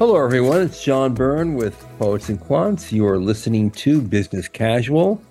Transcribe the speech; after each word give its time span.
Hello, 0.00 0.16
everyone. 0.16 0.60
It's 0.62 0.82
John 0.82 1.14
Byrne 1.14 1.54
with 1.54 1.86
Poets 2.00 2.28
and 2.28 2.40
Quants. 2.40 2.90
You 2.90 3.06
are 3.06 3.16
listening 3.16 3.70
to 3.70 4.02
Business 4.02 4.48
Casual, 4.48 5.22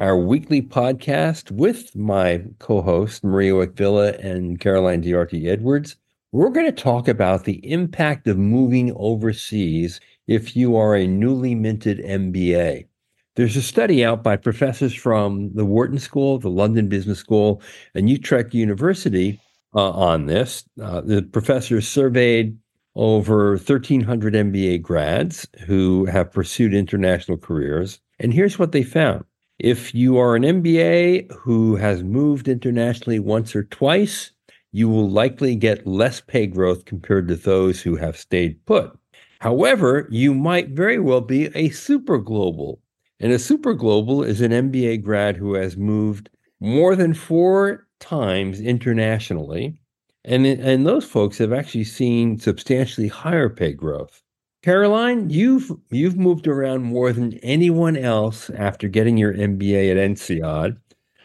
our 0.00 0.16
weekly 0.18 0.60
podcast 0.60 1.52
with 1.52 1.94
my 1.94 2.42
co 2.58 2.82
host, 2.82 3.22
Maria 3.22 3.54
Wich-Vila 3.54 4.14
and 4.14 4.58
Caroline 4.58 5.02
Diarte 5.04 5.46
Edwards. 5.46 5.94
We're 6.32 6.50
going 6.50 6.66
to 6.66 6.72
talk 6.72 7.06
about 7.06 7.44
the 7.44 7.64
impact 7.70 8.26
of 8.26 8.36
moving 8.36 8.92
overseas 8.96 10.00
if 10.26 10.56
you 10.56 10.74
are 10.76 10.96
a 10.96 11.06
newly 11.06 11.54
minted 11.54 11.98
MBA. 11.98 12.88
There's 13.36 13.56
a 13.56 13.62
study 13.62 14.04
out 14.04 14.24
by 14.24 14.36
professors 14.36 14.94
from 14.94 15.54
the 15.54 15.64
Wharton 15.64 16.00
School, 16.00 16.40
the 16.40 16.50
London 16.50 16.88
Business 16.88 17.20
School, 17.20 17.62
and 17.94 18.10
Utrecht 18.10 18.52
University 18.52 19.40
uh, 19.76 19.90
on 19.90 20.26
this. 20.26 20.64
Uh, 20.82 21.02
the 21.02 21.22
professors 21.22 21.86
surveyed 21.86 22.58
over 22.98 23.50
1,300 23.52 24.34
MBA 24.34 24.82
grads 24.82 25.46
who 25.66 26.04
have 26.06 26.32
pursued 26.32 26.74
international 26.74 27.38
careers. 27.38 28.00
And 28.18 28.34
here's 28.34 28.58
what 28.58 28.72
they 28.72 28.82
found. 28.82 29.24
If 29.60 29.94
you 29.94 30.18
are 30.18 30.34
an 30.34 30.42
MBA 30.42 31.32
who 31.32 31.76
has 31.76 32.02
moved 32.02 32.48
internationally 32.48 33.20
once 33.20 33.54
or 33.54 33.62
twice, 33.62 34.32
you 34.72 34.88
will 34.88 35.08
likely 35.08 35.54
get 35.54 35.86
less 35.86 36.20
pay 36.20 36.48
growth 36.48 36.84
compared 36.84 37.28
to 37.28 37.36
those 37.36 37.80
who 37.80 37.94
have 37.96 38.16
stayed 38.16 38.64
put. 38.66 38.98
However, 39.38 40.08
you 40.10 40.34
might 40.34 40.70
very 40.70 40.98
well 40.98 41.20
be 41.20 41.50
a 41.54 41.70
super 41.70 42.18
global. 42.18 42.80
And 43.20 43.32
a 43.32 43.38
super 43.38 43.74
global 43.74 44.24
is 44.24 44.40
an 44.40 44.50
MBA 44.50 45.02
grad 45.02 45.36
who 45.36 45.54
has 45.54 45.76
moved 45.76 46.30
more 46.60 46.96
than 46.96 47.14
four 47.14 47.86
times 48.00 48.60
internationally 48.60 49.80
and, 50.28 50.46
and 50.46 50.86
those 50.86 51.04
folks 51.04 51.38
have 51.38 51.52
actually 51.52 51.84
seen 51.84 52.38
substantially 52.38 53.08
higher 53.08 53.48
pay 53.48 53.72
growth. 53.72 54.22
Caroline, 54.62 55.30
you've 55.30 55.70
you've 55.90 56.16
moved 56.16 56.46
around 56.46 56.82
more 56.82 57.12
than 57.12 57.34
anyone 57.38 57.96
else 57.96 58.50
after 58.50 58.88
getting 58.88 59.16
your 59.16 59.32
MBA 59.32 59.90
at 59.90 59.96
INSEAD 59.96 60.76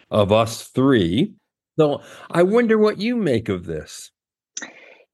of 0.10 0.32
us 0.32 0.68
three. 0.68 1.34
So 1.78 2.02
I 2.30 2.44
wonder 2.44 2.78
what 2.78 3.00
you 3.00 3.16
make 3.16 3.50
of 3.50 3.66
this. 3.66 4.12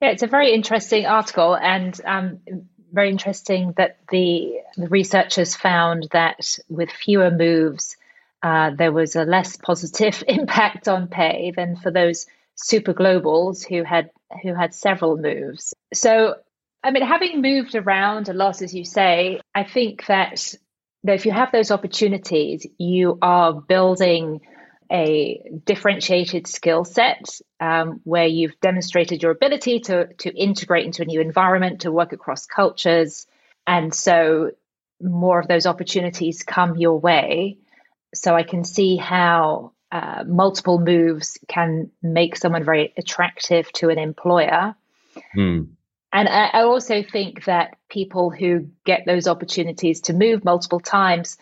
Yeah, 0.02 0.10
it's 0.12 0.24
a 0.24 0.28
very 0.28 0.54
interesting 0.54 1.06
article, 1.06 1.56
and 1.56 2.00
um, 2.06 2.40
very 2.92 3.10
interesting 3.10 3.74
that 3.78 3.98
the, 4.12 4.60
the 4.78 4.88
researchers 4.88 5.56
found 5.56 6.08
that 6.12 6.58
with 6.70 6.90
fewer 6.90 7.32
moves, 7.32 7.98
uh, 8.44 8.72
there 8.72 8.92
was 8.92 9.16
a 9.16 9.24
less 9.24 9.58
positive 9.58 10.24
impact 10.28 10.88
on 10.88 11.08
pay 11.08 11.52
than 11.56 11.76
for 11.76 11.92
those 11.92 12.28
super 12.62 12.94
globals 12.94 13.66
who 13.66 13.84
had 13.84 14.10
who 14.44 14.54
had 14.54 14.74
several 14.74 15.18
moves. 15.18 15.74
So, 15.94 16.36
I 16.84 16.92
mean, 16.92 17.04
having 17.04 17.42
moved 17.42 17.76
around 17.76 18.30
a 18.30 18.34
lot, 18.34 18.62
as 18.62 18.74
you 18.74 18.86
say, 18.86 19.40
I 19.56 19.64
think 19.64 20.06
that 20.08 20.54
you 20.54 21.08
know, 21.08 21.14
if 21.14 21.26
you 21.26 21.32
have 21.32 21.52
those 21.52 21.72
opportunities, 21.72 22.68
you 22.78 23.18
are 23.22 23.54
building 23.54 24.42
a 24.92 25.42
differentiated 25.66 26.48
skill 26.48 26.84
set 26.84 27.24
um, 27.60 28.02
where 28.04 28.26
you've 28.26 28.60
demonstrated 28.60 29.22
your 29.24 29.32
ability 29.32 29.80
to 29.82 30.08
to 30.16 30.30
integrate 30.36 30.86
into 30.86 31.04
a 31.04 31.06
new 31.06 31.22
environment, 31.22 31.82
to 31.82 31.92
work 31.92 32.12
across 32.12 32.46
cultures, 32.46 33.26
and 33.66 33.94
so 33.94 34.52
more 35.02 35.40
of 35.40 35.48
those 35.48 35.66
opportunities 35.66 36.44
come 36.44 36.76
your 36.76 37.00
way. 37.00 37.58
So 38.14 38.36
I 38.36 38.44
can 38.44 38.64
see 38.64 38.98
how 38.98 39.72
uh, 39.92 40.24
multiple 40.28 40.80
moves 40.80 41.38
can 41.48 41.90
make 42.02 42.36
someone 42.36 42.64
very 42.64 42.94
attractive 42.98 43.72
to 43.74 43.90
an 43.90 43.98
employer. 43.98 44.76
Mm. 45.36 45.70
And 46.12 46.30
I, 46.30 46.46
I 46.48 46.62
also 46.64 47.04
think 47.04 47.46
that 47.46 47.78
people 47.90 48.30
who 48.30 48.70
get 48.86 49.06
those 49.06 49.28
opportunities 49.28 50.02
to 50.02 50.14
move 50.14 50.44
multiple 50.44 50.80
times, 50.80 51.38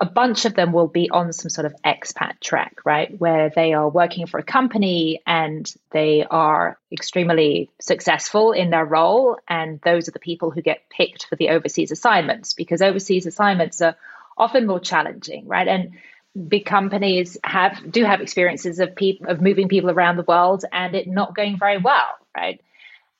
a 0.00 0.06
bunch 0.06 0.44
of 0.44 0.54
them 0.54 0.72
will 0.72 0.88
be 0.88 1.08
on 1.10 1.32
some 1.32 1.48
sort 1.48 1.64
of 1.64 1.74
expat 1.84 2.38
track, 2.40 2.78
right? 2.84 3.18
Where 3.18 3.50
they 3.54 3.72
are 3.72 3.88
working 3.88 4.26
for 4.26 4.38
a 4.38 4.44
company 4.44 5.22
and 5.26 5.72
they 5.90 6.24
are 6.28 6.78
extremely 6.92 7.70
successful 7.80 8.52
in 8.52 8.70
their 8.70 8.84
role. 8.84 9.38
And 9.48 9.80
those 9.80 10.06
are 10.08 10.12
the 10.12 10.18
people 10.18 10.50
who 10.50 10.60
get 10.60 10.90
picked 10.90 11.26
for 11.26 11.36
the 11.36 11.48
overseas 11.48 11.90
assignments 11.90 12.52
because 12.52 12.82
overseas 12.82 13.26
assignments 13.26 13.80
are 13.80 13.96
often 14.36 14.66
more 14.66 14.80
challenging, 14.80 15.48
right? 15.48 15.66
And 15.66 15.92
big 16.36 16.66
companies 16.66 17.38
have 17.44 17.90
do 17.90 18.04
have 18.04 18.20
experiences 18.20 18.78
of 18.78 18.94
people 18.94 19.28
of 19.28 19.40
moving 19.40 19.68
people 19.68 19.90
around 19.90 20.16
the 20.16 20.24
world 20.24 20.64
and 20.72 20.94
it 20.94 21.06
not 21.06 21.34
going 21.34 21.58
very 21.58 21.78
well, 21.78 22.08
right? 22.36 22.60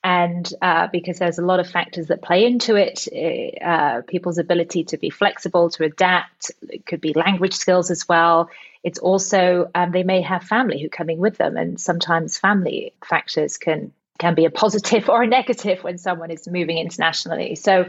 And 0.04 0.48
uh, 0.62 0.86
because 0.92 1.18
there's 1.18 1.38
a 1.38 1.44
lot 1.44 1.58
of 1.58 1.68
factors 1.68 2.06
that 2.08 2.22
play 2.22 2.44
into 2.44 2.76
it, 2.76 3.08
eh, 3.10 3.50
uh, 3.64 4.02
people's 4.02 4.38
ability 4.38 4.84
to 4.84 4.98
be 4.98 5.10
flexible, 5.10 5.68
to 5.70 5.84
adapt, 5.84 6.52
it 6.68 6.86
could 6.86 7.00
be 7.00 7.12
language 7.12 7.54
skills 7.54 7.90
as 7.90 8.06
well. 8.08 8.48
It's 8.84 9.00
also 9.00 9.68
um, 9.74 9.90
they 9.90 10.04
may 10.04 10.20
have 10.20 10.44
family 10.44 10.80
who 10.80 10.88
coming 10.88 11.18
with 11.18 11.38
them, 11.38 11.56
and 11.56 11.80
sometimes 11.80 12.38
family 12.38 12.92
factors 13.04 13.56
can 13.56 13.92
can 14.18 14.34
be 14.34 14.44
a 14.44 14.50
positive 14.50 15.08
or 15.08 15.22
a 15.22 15.26
negative 15.26 15.82
when 15.82 15.98
someone 15.98 16.30
is 16.30 16.46
moving 16.46 16.78
internationally. 16.78 17.56
So, 17.56 17.86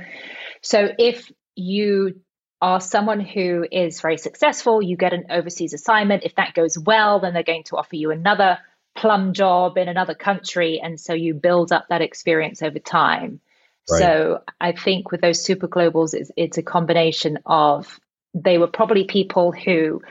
so 0.61 0.89
if 0.97 1.31
you 1.55 2.19
are 2.61 2.81
someone 2.81 3.19
who 3.19 3.65
is 3.71 4.01
very 4.01 4.17
successful, 4.17 4.81
you 4.81 4.97
get 4.97 5.13
an 5.13 5.25
overseas 5.29 5.73
assignment. 5.73 6.23
If 6.23 6.35
that 6.35 6.53
goes 6.53 6.77
well, 6.77 7.19
then 7.19 7.33
they're 7.33 7.43
going 7.43 7.63
to 7.65 7.77
offer 7.77 7.95
you 7.95 8.11
another 8.11 8.57
plum 8.95 9.33
job 9.33 9.77
in 9.77 9.87
another 9.87 10.15
country. 10.15 10.79
And 10.83 10.99
so 10.99 11.13
you 11.13 11.35
build 11.35 11.71
up 11.71 11.87
that 11.89 12.01
experience 12.01 12.61
over 12.61 12.79
time. 12.79 13.39
Right. 13.89 13.99
So 13.99 14.41
I 14.59 14.71
think 14.71 15.11
with 15.11 15.21
those 15.21 15.43
super 15.43 15.67
globals, 15.67 16.13
it's, 16.13 16.31
it's 16.35 16.57
a 16.57 16.63
combination 16.63 17.39
of 17.45 17.99
they 18.33 18.57
were 18.57 18.67
probably 18.67 19.05
people 19.05 19.51
who 19.51 20.01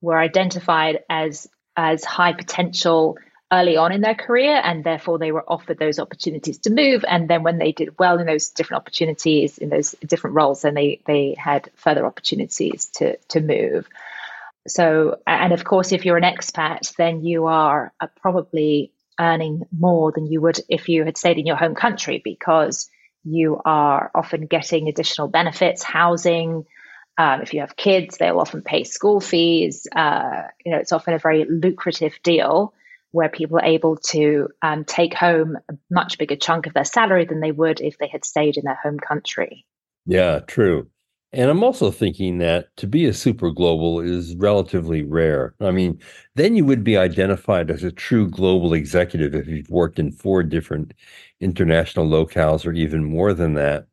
were 0.00 0.18
identified 0.18 1.00
as 1.08 1.48
as 1.76 2.04
high 2.04 2.32
potential 2.32 3.16
early 3.52 3.76
on 3.76 3.92
in 3.92 4.00
their 4.00 4.14
career 4.14 4.60
and 4.62 4.84
therefore 4.84 5.18
they 5.18 5.32
were 5.32 5.44
offered 5.48 5.78
those 5.78 5.98
opportunities 5.98 6.58
to 6.58 6.70
move. 6.70 7.04
And 7.06 7.28
then 7.28 7.42
when 7.42 7.58
they 7.58 7.72
did 7.72 7.98
well 7.98 8.18
in 8.18 8.26
those 8.26 8.50
different 8.50 8.80
opportunities 8.82 9.58
in 9.58 9.70
those 9.70 9.94
different 10.06 10.36
roles 10.36 10.62
then 10.62 10.74
they 10.74 11.00
they 11.06 11.34
had 11.38 11.70
further 11.74 12.06
opportunities 12.06 12.86
to 12.96 13.16
to 13.16 13.40
move. 13.40 13.88
So 14.68 15.18
and 15.26 15.52
of 15.52 15.64
course 15.64 15.92
if 15.92 16.04
you're 16.04 16.16
an 16.16 16.22
expat 16.22 16.94
then 16.96 17.24
you 17.24 17.46
are 17.46 17.92
uh, 18.00 18.06
probably 18.20 18.92
earning 19.18 19.62
more 19.76 20.12
than 20.12 20.26
you 20.26 20.40
would 20.40 20.60
if 20.68 20.88
you 20.88 21.04
had 21.04 21.18
stayed 21.18 21.38
in 21.38 21.46
your 21.46 21.56
home 21.56 21.74
country 21.74 22.20
because 22.24 22.88
you 23.24 23.60
are 23.64 24.10
often 24.14 24.46
getting 24.46 24.88
additional 24.88 25.28
benefits 25.28 25.82
housing 25.82 26.64
um, 27.18 27.42
if 27.42 27.52
you 27.52 27.60
have 27.60 27.76
kids 27.76 28.16
they'll 28.16 28.40
often 28.40 28.62
pay 28.62 28.84
school 28.84 29.20
fees 29.20 29.86
uh, 29.94 30.44
you 30.64 30.72
know 30.72 30.78
it's 30.78 30.92
often 30.92 31.12
a 31.12 31.18
very 31.18 31.44
lucrative 31.44 32.18
deal 32.22 32.72
where 33.12 33.28
people 33.28 33.58
are 33.58 33.64
able 33.64 33.96
to 33.96 34.48
um, 34.62 34.84
take 34.84 35.14
home 35.14 35.56
a 35.68 35.74
much 35.90 36.18
bigger 36.18 36.36
chunk 36.36 36.66
of 36.66 36.74
their 36.74 36.84
salary 36.84 37.24
than 37.24 37.40
they 37.40 37.52
would 37.52 37.80
if 37.80 37.98
they 37.98 38.08
had 38.08 38.24
stayed 38.24 38.56
in 38.56 38.64
their 38.64 38.78
home 38.82 38.98
country. 38.98 39.66
Yeah, 40.06 40.40
true. 40.40 40.88
And 41.32 41.48
I'm 41.48 41.62
also 41.62 41.92
thinking 41.92 42.38
that 42.38 42.74
to 42.76 42.88
be 42.88 43.06
a 43.06 43.14
super 43.14 43.50
global 43.52 44.00
is 44.00 44.34
relatively 44.36 45.02
rare. 45.02 45.54
I 45.60 45.70
mean, 45.70 46.00
then 46.34 46.56
you 46.56 46.64
would 46.64 46.82
be 46.82 46.96
identified 46.96 47.70
as 47.70 47.84
a 47.84 47.92
true 47.92 48.28
global 48.28 48.74
executive 48.74 49.34
if 49.34 49.46
you've 49.46 49.70
worked 49.70 50.00
in 50.00 50.10
four 50.10 50.42
different 50.42 50.92
international 51.40 52.08
locales 52.08 52.66
or 52.66 52.72
even 52.72 53.04
more 53.04 53.32
than 53.32 53.54
that. 53.54 53.86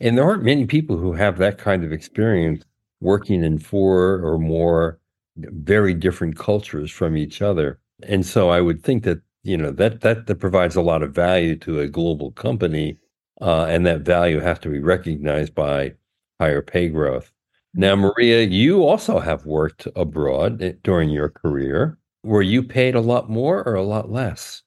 And 0.00 0.16
there 0.16 0.24
aren't 0.24 0.44
many 0.44 0.66
people 0.66 0.96
who 0.96 1.12
have 1.14 1.38
that 1.38 1.58
kind 1.58 1.82
of 1.82 1.92
experience 1.92 2.64
working 3.00 3.42
in 3.42 3.58
four 3.58 4.20
or 4.24 4.38
more 4.38 5.00
very 5.36 5.92
different 5.92 6.38
cultures 6.38 6.90
from 6.90 7.16
each 7.16 7.42
other. 7.42 7.80
And 8.02 8.24
so 8.26 8.50
I 8.50 8.60
would 8.60 8.82
think 8.82 9.04
that 9.04 9.20
you 9.42 9.56
know 9.56 9.70
that 9.72 10.00
that 10.02 10.26
that 10.26 10.36
provides 10.36 10.76
a 10.76 10.82
lot 10.82 11.02
of 11.02 11.14
value 11.14 11.56
to 11.58 11.80
a 11.80 11.88
global 11.88 12.32
company, 12.32 12.98
uh, 13.40 13.66
and 13.66 13.86
that 13.86 14.00
value 14.02 14.40
has 14.40 14.58
to 14.60 14.68
be 14.68 14.80
recognized 14.80 15.54
by 15.54 15.94
higher 16.40 16.62
pay 16.62 16.88
growth. 16.88 17.32
Now, 17.74 17.94
Maria, 17.96 18.42
you 18.42 18.84
also 18.84 19.18
have 19.20 19.46
worked 19.46 19.86
abroad 19.96 20.62
eh, 20.62 20.72
during 20.82 21.10
your 21.10 21.28
career. 21.28 21.98
Were 22.26 22.42
you 22.42 22.64
paid 22.64 22.96
a 22.96 23.00
lot 23.00 23.30
more 23.30 23.62
or 23.64 23.76
a 23.76 23.84
lot 23.84 24.10
less? 24.10 24.64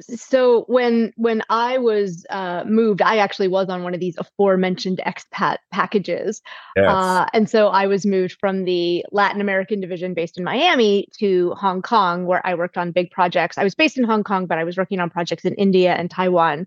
so 0.00 0.64
when 0.66 1.12
when 1.16 1.42
I 1.48 1.78
was 1.78 2.26
uh, 2.28 2.64
moved, 2.66 3.02
I 3.02 3.18
actually 3.18 3.46
was 3.46 3.68
on 3.68 3.84
one 3.84 3.94
of 3.94 4.00
these 4.00 4.16
aforementioned 4.18 5.00
expat 5.06 5.58
packages, 5.70 6.42
yes. 6.74 6.88
uh, 6.88 7.26
and 7.32 7.48
so 7.48 7.68
I 7.68 7.86
was 7.86 8.04
moved 8.04 8.36
from 8.40 8.64
the 8.64 9.06
Latin 9.12 9.40
American 9.40 9.80
division 9.80 10.12
based 10.12 10.36
in 10.36 10.42
Miami 10.42 11.06
to 11.20 11.52
Hong 11.52 11.82
Kong, 11.82 12.26
where 12.26 12.44
I 12.44 12.56
worked 12.56 12.76
on 12.76 12.90
big 12.90 13.12
projects. 13.12 13.56
I 13.56 13.62
was 13.62 13.76
based 13.76 13.96
in 13.96 14.02
Hong 14.02 14.24
Kong, 14.24 14.46
but 14.46 14.58
I 14.58 14.64
was 14.64 14.76
working 14.76 14.98
on 14.98 15.08
projects 15.08 15.44
in 15.44 15.54
India 15.54 15.94
and 15.94 16.10
Taiwan, 16.10 16.66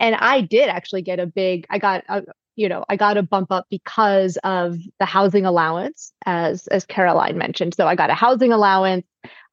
and 0.00 0.14
I 0.14 0.40
did 0.40 0.70
actually 0.70 1.02
get 1.02 1.20
a 1.20 1.26
big. 1.26 1.66
I 1.68 1.78
got 1.78 2.02
a, 2.08 2.22
you 2.56 2.68
know 2.68 2.84
i 2.88 2.96
got 2.96 3.16
a 3.16 3.22
bump 3.22 3.50
up 3.50 3.66
because 3.70 4.36
of 4.44 4.78
the 4.98 5.04
housing 5.04 5.44
allowance 5.44 6.12
as 6.26 6.66
as 6.68 6.84
caroline 6.84 7.38
mentioned 7.38 7.74
so 7.74 7.86
i 7.86 7.94
got 7.94 8.10
a 8.10 8.14
housing 8.14 8.52
allowance 8.52 9.06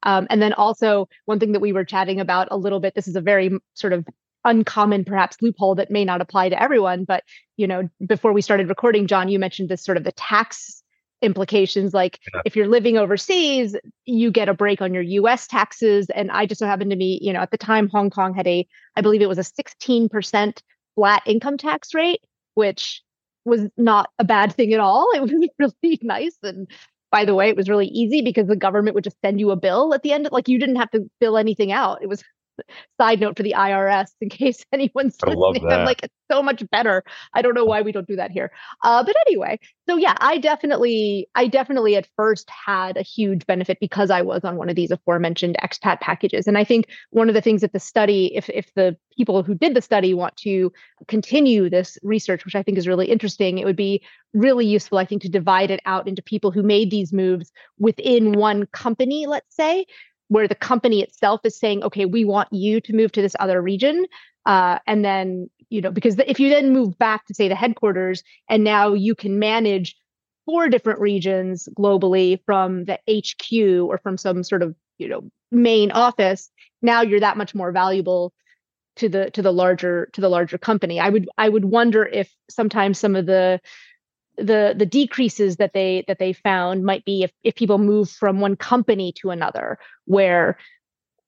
um, 0.04 0.26
and 0.30 0.42
then 0.42 0.52
also 0.52 1.08
one 1.26 1.38
thing 1.38 1.52
that 1.52 1.60
we 1.60 1.72
were 1.72 1.84
chatting 1.84 2.20
about 2.20 2.48
a 2.50 2.56
little 2.56 2.80
bit 2.80 2.94
this 2.94 3.08
is 3.08 3.16
a 3.16 3.20
very 3.20 3.50
sort 3.74 3.92
of 3.92 4.06
uncommon 4.44 5.04
perhaps 5.04 5.36
loophole 5.40 5.76
that 5.76 5.90
may 5.90 6.04
not 6.04 6.20
apply 6.20 6.48
to 6.48 6.60
everyone 6.60 7.04
but 7.04 7.22
you 7.56 7.66
know 7.66 7.88
before 8.06 8.32
we 8.32 8.42
started 8.42 8.68
recording 8.68 9.06
john 9.06 9.28
you 9.28 9.38
mentioned 9.38 9.68
this 9.68 9.84
sort 9.84 9.96
of 9.96 10.04
the 10.04 10.12
tax 10.12 10.82
implications 11.22 11.94
like 11.94 12.18
yeah. 12.34 12.40
if 12.44 12.56
you're 12.56 12.66
living 12.66 12.98
overseas 12.98 13.76
you 14.04 14.32
get 14.32 14.48
a 14.48 14.54
break 14.54 14.82
on 14.82 14.92
your 14.92 15.04
us 15.04 15.46
taxes 15.46 16.10
and 16.10 16.32
i 16.32 16.44
just 16.44 16.58
so 16.58 16.66
happened 16.66 16.90
to 16.90 16.96
be 16.96 17.20
you 17.22 17.32
know 17.32 17.38
at 17.38 17.52
the 17.52 17.56
time 17.56 17.88
hong 17.88 18.10
kong 18.10 18.34
had 18.34 18.46
a 18.48 18.66
i 18.96 19.00
believe 19.00 19.22
it 19.22 19.28
was 19.28 19.38
a 19.38 19.42
16% 19.42 20.60
flat 20.96 21.22
income 21.24 21.56
tax 21.56 21.94
rate 21.94 22.20
which 22.54 23.02
was 23.44 23.68
not 23.76 24.10
a 24.18 24.24
bad 24.24 24.54
thing 24.54 24.72
at 24.72 24.80
all. 24.80 25.08
It 25.14 25.22
was 25.22 25.32
really 25.82 25.98
nice 26.02 26.36
and 26.42 26.68
by 27.10 27.24
the 27.24 27.34
way 27.34 27.48
it 27.48 27.56
was 27.56 27.68
really 27.68 27.88
easy 27.88 28.22
because 28.22 28.46
the 28.46 28.56
government 28.56 28.94
would 28.94 29.04
just 29.04 29.20
send 29.20 29.38
you 29.38 29.50
a 29.50 29.56
bill 29.56 29.92
at 29.92 30.02
the 30.02 30.12
end 30.12 30.28
like 30.32 30.48
you 30.48 30.58
didn't 30.58 30.76
have 30.76 30.90
to 30.92 31.10
fill 31.20 31.36
anything 31.36 31.70
out. 31.72 32.02
It 32.02 32.08
was 32.08 32.22
side 32.98 33.20
note 33.20 33.36
for 33.36 33.42
the 33.42 33.54
IRS 33.56 34.10
in 34.20 34.28
case 34.30 34.64
anyone's 34.72 35.16
I 35.22 35.30
listening. 35.30 35.72
I'm 35.72 35.84
like, 35.84 36.02
it's 36.02 36.14
so 36.30 36.42
much 36.42 36.62
better. 36.70 37.02
I 37.34 37.42
don't 37.42 37.54
know 37.54 37.64
why 37.64 37.82
we 37.82 37.92
don't 37.92 38.06
do 38.06 38.16
that 38.16 38.30
here. 38.30 38.50
Uh, 38.82 39.04
but 39.04 39.14
anyway, 39.26 39.58
so 39.88 39.96
yeah, 39.96 40.14
I 40.18 40.38
definitely, 40.38 41.28
I 41.34 41.46
definitely 41.46 41.96
at 41.96 42.08
first 42.16 42.48
had 42.48 42.96
a 42.96 43.02
huge 43.02 43.46
benefit 43.46 43.78
because 43.80 44.10
I 44.10 44.22
was 44.22 44.44
on 44.44 44.56
one 44.56 44.68
of 44.68 44.76
these 44.76 44.90
aforementioned 44.90 45.56
expat 45.62 46.00
packages. 46.00 46.46
And 46.46 46.56
I 46.56 46.64
think 46.64 46.86
one 47.10 47.28
of 47.28 47.34
the 47.34 47.40
things 47.40 47.60
that 47.60 47.72
the 47.72 47.80
study, 47.80 48.34
if 48.34 48.48
if 48.48 48.72
the 48.74 48.96
people 49.16 49.42
who 49.42 49.54
did 49.54 49.74
the 49.74 49.82
study 49.82 50.14
want 50.14 50.36
to 50.38 50.72
continue 51.08 51.68
this 51.68 51.98
research, 52.02 52.44
which 52.44 52.54
I 52.54 52.62
think 52.62 52.78
is 52.78 52.88
really 52.88 53.10
interesting, 53.10 53.58
it 53.58 53.64
would 53.64 53.76
be 53.76 54.02
really 54.32 54.66
useful, 54.66 54.98
I 54.98 55.04
think, 55.04 55.22
to 55.22 55.28
divide 55.28 55.70
it 55.70 55.80
out 55.84 56.08
into 56.08 56.22
people 56.22 56.50
who 56.50 56.62
made 56.62 56.90
these 56.90 57.12
moves 57.12 57.52
within 57.78 58.32
one 58.32 58.66
company, 58.66 59.26
let's 59.26 59.54
say, 59.54 59.86
where 60.32 60.48
the 60.48 60.54
company 60.54 61.02
itself 61.02 61.42
is 61.44 61.58
saying, 61.58 61.84
okay, 61.84 62.06
we 62.06 62.24
want 62.24 62.50
you 62.52 62.80
to 62.80 62.94
move 62.94 63.12
to 63.12 63.20
this 63.20 63.36
other 63.38 63.60
region. 63.60 64.06
Uh, 64.46 64.78
and 64.86 65.04
then, 65.04 65.50
you 65.68 65.82
know, 65.82 65.90
because 65.90 66.18
if 66.20 66.40
you 66.40 66.48
then 66.48 66.72
move 66.72 66.96
back 66.98 67.26
to 67.26 67.34
say 67.34 67.48
the 67.48 67.54
headquarters 67.54 68.22
and 68.48 68.64
now 68.64 68.94
you 68.94 69.14
can 69.14 69.38
manage 69.38 69.94
four 70.46 70.70
different 70.70 71.00
regions 71.00 71.68
globally 71.78 72.40
from 72.46 72.86
the 72.86 72.98
HQ 73.06 73.86
or 73.86 73.98
from 73.98 74.16
some 74.16 74.42
sort 74.42 74.62
of, 74.62 74.74
you 74.96 75.06
know, 75.06 75.30
main 75.50 75.90
office, 75.90 76.50
now 76.80 77.02
you're 77.02 77.20
that 77.20 77.36
much 77.36 77.54
more 77.54 77.70
valuable 77.70 78.32
to 78.96 79.10
the 79.10 79.30
to 79.32 79.42
the 79.42 79.52
larger 79.52 80.08
to 80.14 80.22
the 80.22 80.30
larger 80.30 80.56
company. 80.56 80.98
I 80.98 81.10
would 81.10 81.28
I 81.36 81.50
would 81.50 81.66
wonder 81.66 82.06
if 82.06 82.34
sometimes 82.48 82.98
some 82.98 83.16
of 83.16 83.26
the 83.26 83.60
the 84.36 84.74
the 84.76 84.86
decreases 84.86 85.56
that 85.56 85.72
they 85.72 86.04
that 86.08 86.18
they 86.18 86.32
found 86.32 86.84
might 86.84 87.04
be 87.04 87.22
if, 87.22 87.32
if 87.42 87.54
people 87.54 87.78
move 87.78 88.10
from 88.10 88.40
one 88.40 88.56
company 88.56 89.12
to 89.12 89.30
another 89.30 89.78
where 90.06 90.56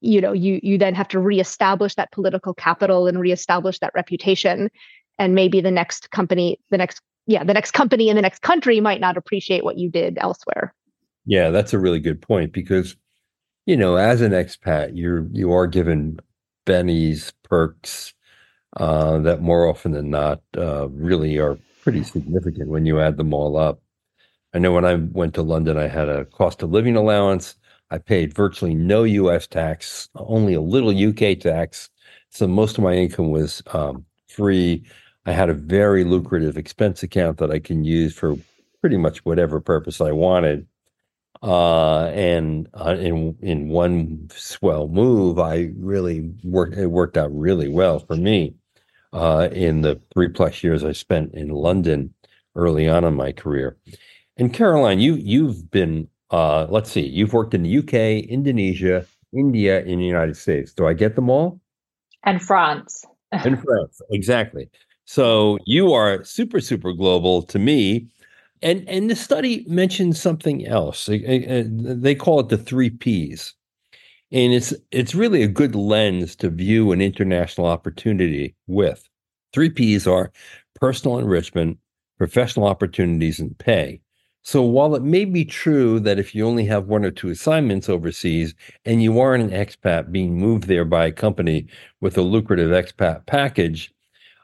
you 0.00 0.20
know 0.20 0.32
you 0.32 0.60
you 0.62 0.78
then 0.78 0.94
have 0.94 1.08
to 1.08 1.18
reestablish 1.18 1.94
that 1.94 2.12
political 2.12 2.54
capital 2.54 3.06
and 3.06 3.20
reestablish 3.20 3.78
that 3.80 3.92
reputation. 3.94 4.70
And 5.18 5.34
maybe 5.34 5.60
the 5.60 5.70
next 5.70 6.10
company 6.10 6.58
the 6.70 6.78
next 6.78 7.00
yeah 7.26 7.44
the 7.44 7.54
next 7.54 7.72
company 7.72 8.08
in 8.08 8.16
the 8.16 8.22
next 8.22 8.42
country 8.42 8.80
might 8.80 9.00
not 9.00 9.16
appreciate 9.16 9.64
what 9.64 9.78
you 9.78 9.90
did 9.90 10.18
elsewhere. 10.18 10.74
Yeah 11.26 11.50
that's 11.50 11.72
a 11.72 11.78
really 11.78 12.00
good 12.00 12.20
point 12.20 12.52
because 12.52 12.96
you 13.66 13.76
know 13.76 13.96
as 13.96 14.20
an 14.20 14.32
expat 14.32 14.92
you're 14.94 15.26
you 15.32 15.52
are 15.52 15.66
given 15.66 16.18
bennies 16.66 17.32
perks 17.42 18.14
uh, 18.76 19.18
that 19.18 19.40
more 19.40 19.68
often 19.68 19.92
than 19.92 20.10
not 20.10 20.40
uh, 20.56 20.88
really 20.88 21.38
are 21.38 21.58
pretty 21.84 22.02
significant 22.02 22.70
when 22.70 22.86
you 22.86 22.98
add 22.98 23.18
them 23.18 23.34
all 23.34 23.58
up. 23.58 23.78
I 24.54 24.58
know 24.58 24.72
when 24.72 24.86
I 24.86 24.94
went 24.94 25.34
to 25.34 25.42
London, 25.42 25.76
I 25.76 25.86
had 25.86 26.08
a 26.08 26.24
cost 26.24 26.62
of 26.62 26.70
living 26.70 26.96
allowance. 26.96 27.56
I 27.90 27.98
paid 27.98 28.32
virtually 28.32 28.74
no 28.74 29.04
US 29.04 29.46
tax, 29.46 30.08
only 30.14 30.54
a 30.54 30.62
little 30.62 30.90
UK 30.90 31.38
tax. 31.38 31.90
So 32.30 32.48
most 32.48 32.78
of 32.78 32.84
my 32.84 32.94
income 32.94 33.30
was 33.30 33.62
um, 33.74 34.06
free. 34.28 34.82
I 35.26 35.32
had 35.32 35.50
a 35.50 35.54
very 35.54 36.04
lucrative 36.04 36.56
expense 36.56 37.02
account 37.02 37.36
that 37.36 37.50
I 37.50 37.58
can 37.58 37.84
use 37.84 38.14
for 38.14 38.36
pretty 38.80 38.96
much 38.96 39.22
whatever 39.26 39.60
purpose 39.60 40.00
I 40.00 40.12
wanted. 40.12 40.66
Uh, 41.42 42.06
and 42.06 42.66
uh, 42.72 42.96
in 42.98 43.36
in 43.42 43.68
one 43.68 44.28
swell 44.34 44.88
move, 44.88 45.38
I 45.38 45.72
really 45.76 46.32
worked. 46.42 46.76
It 46.76 46.86
worked 46.86 47.18
out 47.18 47.30
really 47.38 47.68
well 47.68 47.98
for 47.98 48.16
me 48.16 48.54
uh, 49.14 49.48
in 49.52 49.80
the 49.80 50.00
three 50.12 50.28
plus 50.28 50.62
years 50.62 50.84
I 50.84 50.92
spent 50.92 51.32
in 51.34 51.48
London 51.48 52.12
early 52.56 52.88
on 52.88 53.04
in 53.04 53.14
my 53.14 53.32
career. 53.32 53.76
And 54.36 54.52
Caroline, 54.52 55.00
you 55.00 55.14
you've 55.14 55.70
been 55.70 56.08
uh, 56.30 56.66
let's 56.68 56.90
see, 56.90 57.06
you've 57.06 57.32
worked 57.32 57.54
in 57.54 57.62
the 57.62 57.78
UK, 57.78 58.28
Indonesia, 58.28 59.06
India, 59.32 59.82
in 59.84 60.00
the 60.00 60.04
United 60.04 60.36
States. 60.36 60.72
Do 60.72 60.86
I 60.86 60.92
get 60.92 61.14
them 61.14 61.30
all? 61.30 61.60
And 62.24 62.42
France. 62.42 63.04
and 63.32 63.62
France, 63.62 64.02
exactly. 64.10 64.68
So 65.04 65.58
you 65.66 65.92
are 65.92 66.24
super 66.24 66.60
super 66.60 66.92
global 66.92 67.42
to 67.42 67.58
me. 67.58 68.08
And 68.62 68.88
and 68.88 69.10
the 69.10 69.16
study 69.16 69.64
mentions 69.68 70.20
something 70.20 70.66
else. 70.66 71.06
They 71.06 72.14
call 72.14 72.40
it 72.40 72.48
the 72.48 72.58
three 72.58 72.90
P's 72.90 73.54
and 74.32 74.52
it's 74.52 74.74
it's 74.90 75.14
really 75.14 75.42
a 75.42 75.48
good 75.48 75.74
lens 75.74 76.36
to 76.36 76.50
view 76.50 76.92
an 76.92 77.00
international 77.00 77.66
opportunity 77.66 78.54
with. 78.66 79.08
Three 79.52 79.70
P's 79.70 80.06
are 80.06 80.32
personal 80.74 81.18
enrichment, 81.18 81.78
professional 82.18 82.66
opportunities, 82.66 83.38
and 83.38 83.56
pay. 83.58 84.00
So 84.42 84.62
while 84.62 84.94
it 84.94 85.02
may 85.02 85.24
be 85.24 85.44
true 85.46 85.98
that 86.00 86.18
if 86.18 86.34
you 86.34 86.46
only 86.46 86.66
have 86.66 86.86
one 86.86 87.04
or 87.04 87.10
two 87.10 87.30
assignments 87.30 87.88
overseas 87.88 88.54
and 88.84 89.02
you 89.02 89.18
aren't 89.18 89.44
an 89.44 89.58
expat 89.58 90.12
being 90.12 90.38
moved 90.38 90.64
there 90.64 90.84
by 90.84 91.06
a 91.06 91.12
company 91.12 91.66
with 92.02 92.18
a 92.18 92.22
lucrative 92.22 92.70
expat 92.70 93.24
package, 93.24 93.90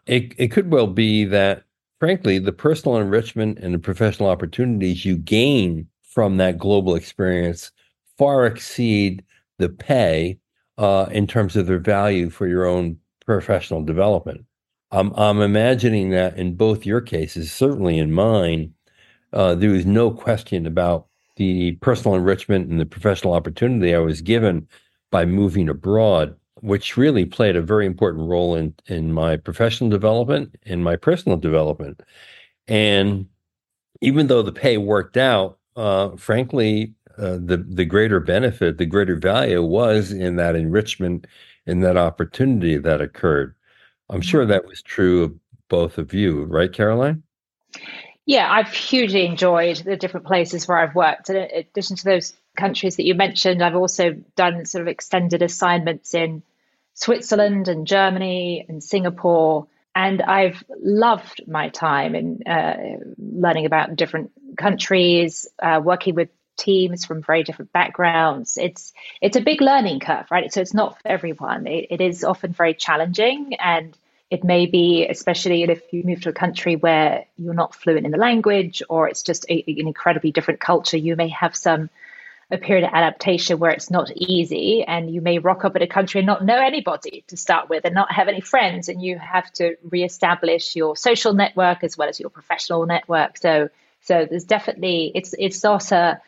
it, 0.06 0.33
it 0.38 0.49
could 0.49 0.73
well 0.73 0.87
be 0.87 1.26
that, 1.26 1.65
frankly, 1.99 2.38
the 2.38 2.53
personal 2.53 2.97
enrichment 2.97 3.59
and 3.59 3.75
the 3.75 3.79
professional 3.79 4.31
opportunities 4.31 5.05
you 5.05 5.19
gain 5.19 5.87
from 6.03 6.38
that 6.38 6.56
global 6.56 6.94
experience 6.94 7.71
far 8.17 8.47
exceed 8.47 9.23
the 9.61 9.69
pay 9.69 10.39
uh, 10.79 11.07
in 11.12 11.27
terms 11.27 11.57
of 11.57 11.67
their 11.67 11.79
value 11.79 12.31
for 12.31 12.49
your 12.49 12.67
own 12.67 12.99
professional 13.25 13.83
development. 13.83 14.45
I'm, 14.91 15.12
I'm 15.15 15.41
imagining 15.41 16.11
that 16.11 16.37
in 16.37 16.57
both 16.57 16.85
your 16.85 17.01
cases, 17.01 17.53
certainly 17.53 17.99
in 17.99 18.12
mine, 18.12 18.75
uh, 19.33 19.55
there 19.55 19.71
was 19.71 19.87
no 19.87 20.11
question 20.11 20.67
about 20.67 21.07
the 21.37 21.73
personal 21.77 22.17
enrichment 22.17 22.69
and 22.69 22.81
the 22.81 22.87
professional 22.87 23.35
opportunity 23.35 23.95
I 23.95 23.99
was 24.01 24.21
given 24.21 24.67
by 25.11 25.25
moving 25.25 25.69
abroad, 25.69 26.35
which 26.61 26.97
really 26.97 27.25
played 27.25 27.57
a 27.57 27.62
very 27.62 27.87
important 27.87 28.29
role 28.29 28.57
in 28.57 28.75
in 28.87 29.12
my 29.12 29.37
professional 29.37 29.90
development 29.90 30.57
and 30.67 30.83
my 30.83 30.97
personal 30.97 31.38
development. 31.38 32.02
And 32.67 33.26
even 34.00 34.26
though 34.26 34.43
the 34.43 34.52
pay 34.52 34.76
worked 34.76 35.17
out, 35.17 35.59
uh, 35.76 36.17
frankly, 36.17 36.95
uh, 37.21 37.39
the 37.39 37.59
the 37.69 37.85
greater 37.85 38.21
benefit, 38.21 38.79
the 38.79 38.87
greater 38.87 39.17
value 39.17 39.62
was 39.62 40.11
in 40.12 40.37
that 40.37 40.57
enrichment, 40.57 41.27
in 41.67 41.81
that 41.81 41.97
opportunity 41.97 42.79
that 42.79 43.00
occurred. 43.00 43.55
I'm 44.09 44.23
sure 44.23 44.47
that 44.47 44.67
was 44.67 44.83
true 44.83 45.23
of 45.23 45.35
both 45.69 45.99
of 45.99 46.12
you, 46.12 46.45
right, 46.45 46.73
Caroline? 46.73 47.23
Yeah, 48.27 48.50
I've 48.50 48.73
hugely 48.73 49.25
enjoyed 49.25 49.79
the 49.79 49.97
different 49.97 50.27
places 50.27 50.69
where 50.69 50.79
I've 50.79 50.95
worked. 50.95 51.31
And 51.31 51.39
in 51.39 51.49
addition 51.53 51.97
to 51.97 52.05
those 52.05 52.35
countries 52.57 52.97
that 52.97 53.07
you 53.07 53.15
mentioned, 53.15 53.62
I've 53.62 53.77
also 53.77 54.12
done 54.37 54.67
sort 54.67 54.83
of 54.83 54.89
extended 54.89 55.43
assignments 55.43 56.15
in 56.15 56.43
Switzerland 56.95 57.69
and 57.69 57.87
Germany 57.87 58.67
and 58.69 58.83
Singapore. 58.83 59.67
And 59.95 60.23
I've 60.23 60.62
loved 60.81 61.43
my 61.49 61.71
time 61.71 62.15
in 62.15 62.43
uh, 62.47 62.77
learning 63.19 63.67
about 63.67 63.97
different 63.97 64.31
countries, 64.57 65.49
uh, 65.62 65.81
working 65.83 66.15
with 66.15 66.29
teams 66.61 67.05
from 67.05 67.23
very 67.23 67.43
different 67.43 67.73
backgrounds. 67.73 68.57
It's 68.57 68.93
it's 69.21 69.37
a 69.37 69.40
big 69.40 69.61
learning 69.61 70.00
curve, 70.00 70.26
right? 70.31 70.52
So 70.52 70.61
it's 70.61 70.75
not 70.75 71.00
for 71.00 71.09
everyone. 71.09 71.67
It, 71.67 71.87
it 71.90 72.00
is 72.00 72.23
often 72.23 72.52
very 72.52 72.75
challenging, 72.75 73.55
and 73.55 73.97
it 74.31 74.45
may 74.45 74.67
be, 74.67 75.07
especially 75.09 75.64
if 75.64 75.83
you 75.93 76.05
move 76.05 76.21
to 76.21 76.29
a 76.29 76.33
country 76.33 76.76
where 76.76 77.25
you're 77.37 77.55
not 77.55 77.75
fluent 77.75 78.07
in 78.07 78.12
the 78.12 78.19
language, 78.19 78.83
or 78.88 79.09
it's 79.09 79.23
just 79.23 79.45
a, 79.49 79.64
an 79.67 79.88
incredibly 79.88 80.31
different 80.31 80.61
culture. 80.61 80.97
You 80.97 81.17
may 81.17 81.29
have 81.29 81.57
some 81.57 81.90
a 82.52 82.59
period 82.59 82.85
of 82.85 82.93
adaptation 82.93 83.61
where 83.61 83.71
it's 83.71 83.90
not 83.90 84.11
easy, 84.17 84.83
and 84.83 85.12
you 85.14 85.21
may 85.21 85.38
rock 85.38 85.64
up 85.64 85.76
at 85.76 85.83
a 85.83 85.87
country 85.87 86.21
and 86.21 86.26
not 86.26 86.45
know 86.45 86.59
anybody 86.59 87.25
to 87.29 87.37
start 87.37 87.69
with, 87.69 87.85
and 87.85 87.95
not 87.95 88.12
have 88.12 88.29
any 88.29 88.40
friends, 88.40 88.88
and 88.88 89.00
you 89.02 89.19
have 89.19 89.50
to 89.52 89.76
reestablish 89.88 90.76
your 90.76 90.97
social 90.97 91.33
network 91.33 91.85
as 91.85 91.97
well 91.97 92.09
as 92.09 92.21
your 92.21 92.31
professional 92.31 92.87
network. 92.87 93.38
So 93.38 93.69
so 94.02 94.26
there's 94.29 94.45
definitely 94.45 95.12
it's 95.14 95.35
it's 95.38 95.62
not 95.62 95.93
a 95.93 96.21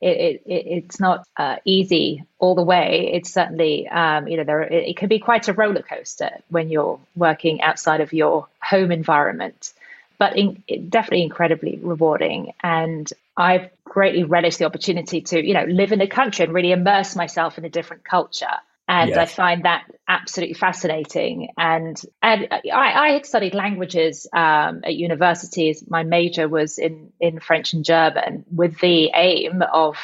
it, 0.00 0.42
it, 0.46 0.66
it's 0.66 1.00
not 1.00 1.26
uh, 1.36 1.56
easy 1.64 2.24
all 2.38 2.54
the 2.54 2.62
way. 2.62 3.10
It's 3.14 3.32
certainly, 3.32 3.88
um, 3.88 4.28
you 4.28 4.36
know, 4.36 4.44
there 4.44 4.62
it, 4.62 4.90
it 4.90 4.96
can 4.96 5.08
be 5.08 5.18
quite 5.18 5.48
a 5.48 5.52
roller 5.52 5.82
coaster 5.82 6.30
when 6.48 6.70
you're 6.70 7.00
working 7.16 7.60
outside 7.62 8.00
of 8.00 8.12
your 8.12 8.46
home 8.62 8.92
environment, 8.92 9.72
but 10.18 10.36
in, 10.36 10.62
definitely 10.88 11.24
incredibly 11.24 11.78
rewarding. 11.82 12.52
And 12.62 13.12
I've 13.36 13.70
greatly 13.84 14.24
relished 14.24 14.58
the 14.58 14.66
opportunity 14.66 15.20
to, 15.22 15.44
you 15.44 15.54
know, 15.54 15.64
live 15.64 15.92
in 15.92 16.00
a 16.00 16.06
country 16.06 16.44
and 16.44 16.54
really 16.54 16.72
immerse 16.72 17.16
myself 17.16 17.58
in 17.58 17.64
a 17.64 17.70
different 17.70 18.04
culture. 18.04 18.46
And 18.88 19.10
yes. 19.10 19.18
I 19.18 19.26
find 19.26 19.64
that 19.64 19.84
absolutely 20.08 20.54
fascinating. 20.54 21.50
And 21.58 22.00
and 22.22 22.48
I, 22.50 22.60
I 22.72 23.08
had 23.10 23.26
studied 23.26 23.52
languages 23.52 24.26
um, 24.32 24.80
at 24.82 24.94
universities. 24.94 25.84
My 25.86 26.04
major 26.04 26.48
was 26.48 26.78
in 26.78 27.12
in 27.20 27.38
French 27.38 27.74
and 27.74 27.84
German, 27.84 28.46
with 28.50 28.80
the 28.80 29.10
aim 29.14 29.62
of, 29.62 29.98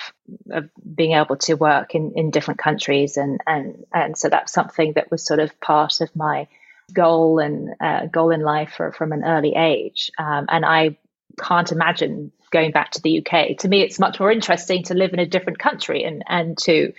of 0.50 0.69
being 0.95 1.12
able 1.12 1.37
to 1.37 1.55
work 1.55 1.95
in, 1.95 2.12
in 2.14 2.31
different 2.31 2.61
countries, 2.61 3.17
and 3.17 3.41
and 3.47 3.87
and 3.93 4.19
so 4.19 4.29
that's 4.29 4.53
something 4.53 4.93
that 4.93 5.11
was 5.11 5.25
sort 5.25 5.41
of 5.41 5.59
part 5.61 6.03
of 6.03 6.14
my 6.14 6.47
goal 6.93 7.38
and 7.38 7.75
uh, 7.81 8.05
goal 8.07 8.31
in 8.31 8.43
life 8.43 8.75
for, 8.76 8.93
from 8.93 9.12
an 9.12 9.25
early 9.25 9.55
age. 9.55 10.11
Um, 10.19 10.45
and 10.50 10.67
I 10.67 10.99
can't 11.41 11.73
imagine 11.73 12.31
going 12.50 12.73
back 12.73 12.91
to 12.91 13.00
the 13.00 13.19
UK. 13.21 13.57
To 13.59 13.69
me, 13.69 13.81
it's 13.81 13.99
much 13.99 14.21
more 14.21 14.31
interesting 14.31 14.83
to 14.85 14.95
live 14.95 15.14
in 15.14 15.19
a 15.21 15.26
different 15.26 15.59
country 15.59 16.05
and 16.05 16.23
and 16.29 16.59
to 16.59 16.93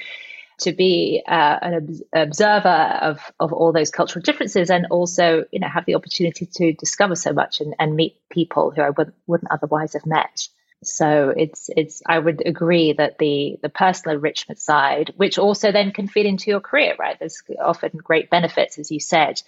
to 0.60 0.72
be 0.72 1.22
uh, 1.28 1.60
an 1.62 2.02
observer 2.14 2.68
of, 3.02 3.20
of 3.40 3.52
all 3.52 3.72
those 3.72 3.92
cultural 3.92 4.24
differences 4.24 4.70
and 4.70 4.88
also 4.90 5.46
you 5.52 5.60
know 5.60 5.68
have 5.68 5.86
the 5.86 5.96
opportunity 5.96 6.46
to 6.46 6.74
discover 6.74 7.16
so 7.16 7.34
much 7.34 7.62
and, 7.62 7.76
and 7.80 7.96
meet 7.96 8.18
people 8.30 8.72
who 8.72 8.82
I 8.82 8.92
wouldn't, 8.92 9.16
wouldn't 9.28 9.52
otherwise 9.52 9.94
have 9.94 10.06
met. 10.06 10.48
So 10.84 11.34
it's 11.36 11.70
it's 11.76 12.02
I 12.06 12.20
would 12.20 12.44
agree 12.46 12.94
that 12.94 13.18
the 13.18 13.58
the 13.62 13.70
personal 13.70 14.16
enrichment 14.16 14.60
side 14.60 15.14
which 15.18 15.38
also 15.38 15.72
then 15.72 15.92
can 15.92 16.08
feed 16.08 16.26
into 16.26 16.52
your 16.52 16.60
career 16.60 16.96
right? 16.98 17.18
There's 17.20 17.42
often 17.60 17.92
great 17.98 18.30
benefits 18.30 18.78
as 18.78 18.92
you 18.92 19.00
said 19.00 19.42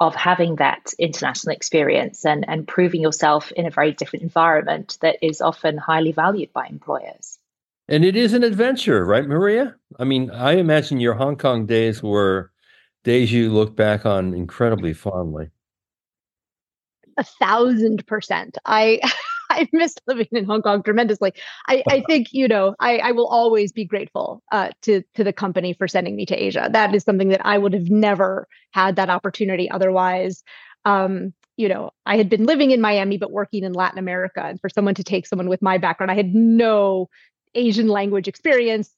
of 0.00 0.14
having 0.14 0.56
that 0.56 0.92
international 0.98 1.54
experience 1.54 2.24
and 2.24 2.44
and 2.48 2.66
proving 2.66 3.02
yourself 3.02 3.52
in 3.52 3.66
a 3.66 3.70
very 3.70 3.92
different 3.92 4.24
environment 4.24 4.98
that 5.00 5.16
is 5.22 5.40
often 5.40 5.78
highly 5.78 6.12
valued 6.12 6.52
by 6.52 6.66
employers 6.66 7.39
and 7.90 8.04
it 8.04 8.16
is 8.16 8.32
an 8.32 8.44
adventure, 8.44 9.04
right, 9.04 9.26
Maria? 9.26 9.74
I 9.98 10.04
mean, 10.04 10.30
I 10.30 10.52
imagine 10.52 11.00
your 11.00 11.14
Hong 11.14 11.36
Kong 11.36 11.66
days 11.66 12.02
were 12.02 12.52
days 13.02 13.32
you 13.32 13.52
look 13.52 13.74
back 13.74 14.06
on 14.06 14.32
incredibly 14.32 14.92
fondly. 14.92 15.50
A 17.18 17.24
thousand 17.24 18.06
percent. 18.06 18.56
I 18.64 19.00
I 19.50 19.68
miss 19.72 19.96
living 20.06 20.28
in 20.30 20.44
Hong 20.44 20.62
Kong 20.62 20.82
tremendously. 20.84 21.32
I, 21.66 21.82
I 21.88 22.04
think 22.08 22.28
you 22.32 22.46
know 22.46 22.76
I, 22.78 22.98
I 22.98 23.10
will 23.10 23.26
always 23.26 23.72
be 23.72 23.84
grateful 23.84 24.42
uh, 24.52 24.70
to 24.82 25.02
to 25.16 25.24
the 25.24 25.32
company 25.32 25.72
for 25.72 25.88
sending 25.88 26.14
me 26.14 26.24
to 26.26 26.36
Asia. 26.36 26.70
That 26.72 26.94
is 26.94 27.02
something 27.02 27.28
that 27.28 27.44
I 27.44 27.58
would 27.58 27.72
have 27.72 27.90
never 27.90 28.46
had 28.70 28.94
that 28.96 29.10
opportunity 29.10 29.68
otherwise. 29.68 30.44
Um, 30.84 31.34
you 31.56 31.68
know, 31.68 31.90
I 32.06 32.16
had 32.16 32.30
been 32.30 32.46
living 32.46 32.70
in 32.70 32.80
Miami 32.80 33.18
but 33.18 33.32
working 33.32 33.64
in 33.64 33.74
Latin 33.74 33.98
America, 33.98 34.42
and 34.42 34.60
for 34.60 34.70
someone 34.70 34.94
to 34.94 35.04
take 35.04 35.26
someone 35.26 35.48
with 35.48 35.60
my 35.60 35.76
background, 35.76 36.10
I 36.10 36.14
had 36.14 36.34
no 36.34 37.10
Asian 37.54 37.88
language 37.88 38.28
experience, 38.28 38.90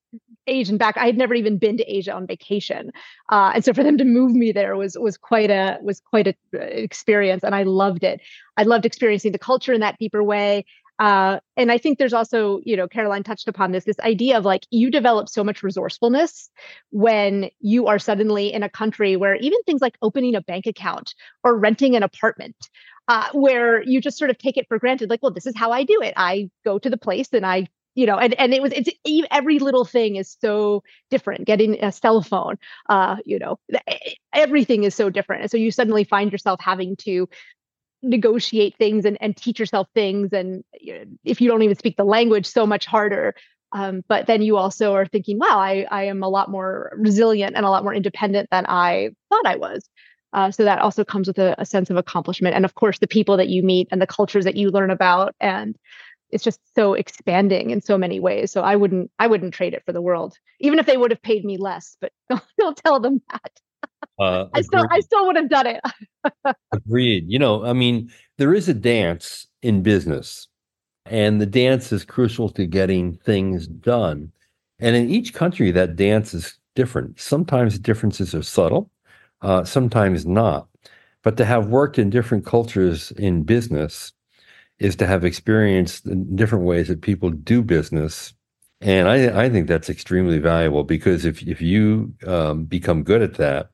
Asian 0.47 0.76
back. 0.76 0.97
I 0.97 1.06
had 1.06 1.16
never 1.16 1.35
even 1.35 1.59
been 1.59 1.76
to 1.76 1.85
Asia 1.85 2.12
on 2.12 2.26
vacation, 2.26 2.90
uh, 3.30 3.52
and 3.54 3.64
so 3.64 3.73
for 3.73 3.82
them 3.82 3.99
to 3.99 4.04
move 4.04 4.32
me 4.32 4.52
there 4.52 4.76
was 4.76 4.97
was 4.99 5.16
quite 5.16 5.50
a 5.50 5.78
was 5.82 6.00
quite 6.00 6.26
a 6.26 6.35
uh, 6.54 6.59
experience, 6.61 7.44
and 7.44 7.54
I 7.54 7.62
loved 7.62 8.04
it. 8.04 8.21
I 8.56 8.64
loved 8.64 8.87
experiencing 8.87 9.32
the 9.32 9.38
culture 9.38 9.73
in 9.73 9.80
that 9.80 9.99
deeper 9.99 10.23
way. 10.23 10.64
Uh, 10.99 11.40
and 11.56 11.73
I 11.73 11.78
think 11.78 11.99
there's 11.99 12.12
also, 12.12 12.61
you 12.64 12.76
know, 12.76 12.87
Caroline 12.87 13.25
touched 13.25 13.49
upon 13.49 13.73
this, 13.73 13.85
this 13.85 13.99
idea 14.00 14.38
of 14.38 14.44
like 14.44 14.66
you 14.71 14.90
develop 14.90 15.28
so 15.28 15.42
much 15.42 15.62
resourcefulness 15.62 16.49
when 16.90 17.50
you 17.61 17.88
are 17.88 17.99
suddenly 17.99 18.52
in 18.52 18.62
a 18.62 18.68
country 18.68 19.16
where 19.16 19.35
even 19.37 19.61
things 19.64 19.80
like 19.80 19.97
opening 20.00 20.37
a 20.37 20.42
bank 20.42 20.66
account 20.66 21.14
or 21.42 21.56
renting 21.56 21.97
an 21.97 22.04
apartment, 22.04 22.54
uh, 23.09 23.28
where 23.32 23.82
you 23.82 24.00
just 24.00 24.18
sort 24.18 24.30
of 24.30 24.38
take 24.38 24.56
it 24.56 24.68
for 24.68 24.78
granted, 24.78 25.11
like, 25.11 25.23
well, 25.23 25.32
this 25.32 25.47
is 25.47 25.56
how 25.56 25.73
I 25.73 25.82
do 25.82 26.00
it. 26.02 26.14
I 26.16 26.50
go 26.64 26.78
to 26.78 26.90
the 26.90 26.97
place 26.97 27.30
and 27.32 27.44
I 27.44 27.66
you 27.94 28.06
know 28.06 28.18
and 28.18 28.34
and 28.34 28.54
it 28.54 28.62
was 28.62 28.72
it's 28.72 28.90
every 29.30 29.58
little 29.58 29.84
thing 29.84 30.16
is 30.16 30.37
so 30.40 30.82
different 31.11 31.44
getting 31.44 31.82
a 31.84 31.92
cell 31.92 32.22
phone 32.22 32.56
uh 32.88 33.16
you 33.25 33.38
know 33.38 33.58
everything 34.32 34.84
is 34.84 34.94
so 34.94 35.11
different 35.11 35.42
and 35.42 35.50
so 35.50 35.56
you 35.56 35.70
suddenly 35.70 36.04
find 36.04 36.32
yourself 36.32 36.61
having 36.61 36.96
to 36.96 37.28
negotiate 38.02 38.76
things 38.78 39.04
and, 39.04 39.16
and 39.20 39.37
teach 39.37 39.61
yourself 39.61 39.87
things 39.94 40.32
and 40.32 40.64
you 40.80 40.99
know, 40.99 41.04
if 41.25 41.40
you 41.40 41.49
don't 41.49 41.62
even 41.62 41.76
speak 41.76 41.96
the 41.96 42.04
language 42.04 42.46
so 42.46 42.66
much 42.66 42.87
harder 42.87 43.34
um, 43.75 44.02
but 44.06 44.26
then 44.26 44.42
you 44.42 44.56
also 44.56 44.92
are 44.92 45.06
thinking 45.06 45.38
wow 45.38 45.58
I, 45.58 45.87
I 45.90 46.04
am 46.04 46.22
a 46.22 46.28
lot 46.28 46.50
more 46.50 46.92
resilient 46.96 47.54
and 47.56 47.64
a 47.64 47.70
lot 47.70 47.84
more 47.84 47.94
independent 47.94 48.49
than 48.50 48.64
i 48.68 49.11
thought 49.28 49.46
i 49.46 49.56
was. 49.56 49.88
Uh, 50.34 50.50
so 50.50 50.64
that 50.64 50.78
also 50.78 51.04
comes 51.04 51.28
with 51.28 51.38
a, 51.38 51.54
a 51.58 51.66
sense 51.66 51.90
of 51.90 51.99
accomplishment 51.99 52.56
and 52.56 52.64
of 52.64 52.75
course 52.75 52.99
the 52.99 53.06
people 53.06 53.37
that 53.37 53.50
you 53.50 53.62
meet 53.62 53.87
and 53.90 54.00
the 54.00 54.06
cultures 54.06 54.46
that 54.46 54.56
you 54.56 54.70
learn 54.70 54.90
about 54.90 55.34
and 55.40 55.76
it's 56.32 56.42
just 56.42 56.60
so 56.74 56.94
expanding 56.94 57.70
in 57.70 57.80
so 57.80 57.96
many 57.98 58.18
ways. 58.18 58.50
So 58.50 58.62
I 58.62 58.74
wouldn't 58.74 59.10
I 59.18 59.26
wouldn't 59.26 59.54
trade 59.54 59.74
it 59.74 59.84
for 59.84 59.92
the 59.92 60.00
world, 60.00 60.34
even 60.60 60.78
if 60.78 60.86
they 60.86 60.96
would 60.96 61.10
have 61.10 61.22
paid 61.22 61.44
me 61.44 61.58
less. 61.58 61.96
But 62.00 62.12
don't, 62.30 62.42
don't 62.58 62.76
tell 62.76 62.98
them 62.98 63.22
that. 63.30 63.52
Uh, 64.18 64.46
I 64.54 64.62
still 64.62 64.86
I 64.90 65.00
still 65.00 65.26
would 65.26 65.36
have 65.36 65.50
done 65.50 65.66
it. 65.66 65.80
agreed. 66.72 67.26
You 67.28 67.38
know, 67.38 67.64
I 67.64 67.74
mean, 67.74 68.10
there 68.38 68.54
is 68.54 68.68
a 68.68 68.74
dance 68.74 69.46
in 69.60 69.82
business, 69.82 70.48
and 71.06 71.40
the 71.40 71.46
dance 71.46 71.92
is 71.92 72.04
crucial 72.04 72.48
to 72.50 72.66
getting 72.66 73.14
things 73.18 73.66
done. 73.66 74.32
And 74.80 74.96
in 74.96 75.10
each 75.10 75.34
country, 75.34 75.70
that 75.70 75.94
dance 75.94 76.34
is 76.34 76.58
different. 76.74 77.20
Sometimes 77.20 77.78
differences 77.78 78.34
are 78.34 78.42
subtle, 78.42 78.90
uh, 79.42 79.62
sometimes 79.64 80.26
not. 80.26 80.66
But 81.22 81.36
to 81.36 81.44
have 81.44 81.68
worked 81.68 82.00
in 82.00 82.10
different 82.10 82.44
cultures 82.44 83.12
in 83.12 83.44
business 83.44 84.12
is 84.82 84.96
to 84.96 85.06
have 85.06 85.24
experienced 85.24 86.08
different 86.34 86.64
ways 86.64 86.88
that 86.88 87.02
people 87.02 87.30
do 87.30 87.62
business. 87.62 88.34
And 88.80 89.08
I, 89.08 89.44
I 89.44 89.48
think 89.48 89.68
that's 89.68 89.88
extremely 89.88 90.38
valuable 90.38 90.82
because 90.82 91.24
if, 91.24 91.40
if 91.42 91.62
you 91.62 92.12
um, 92.26 92.64
become 92.64 93.04
good 93.04 93.22
at 93.22 93.34
that, 93.34 93.70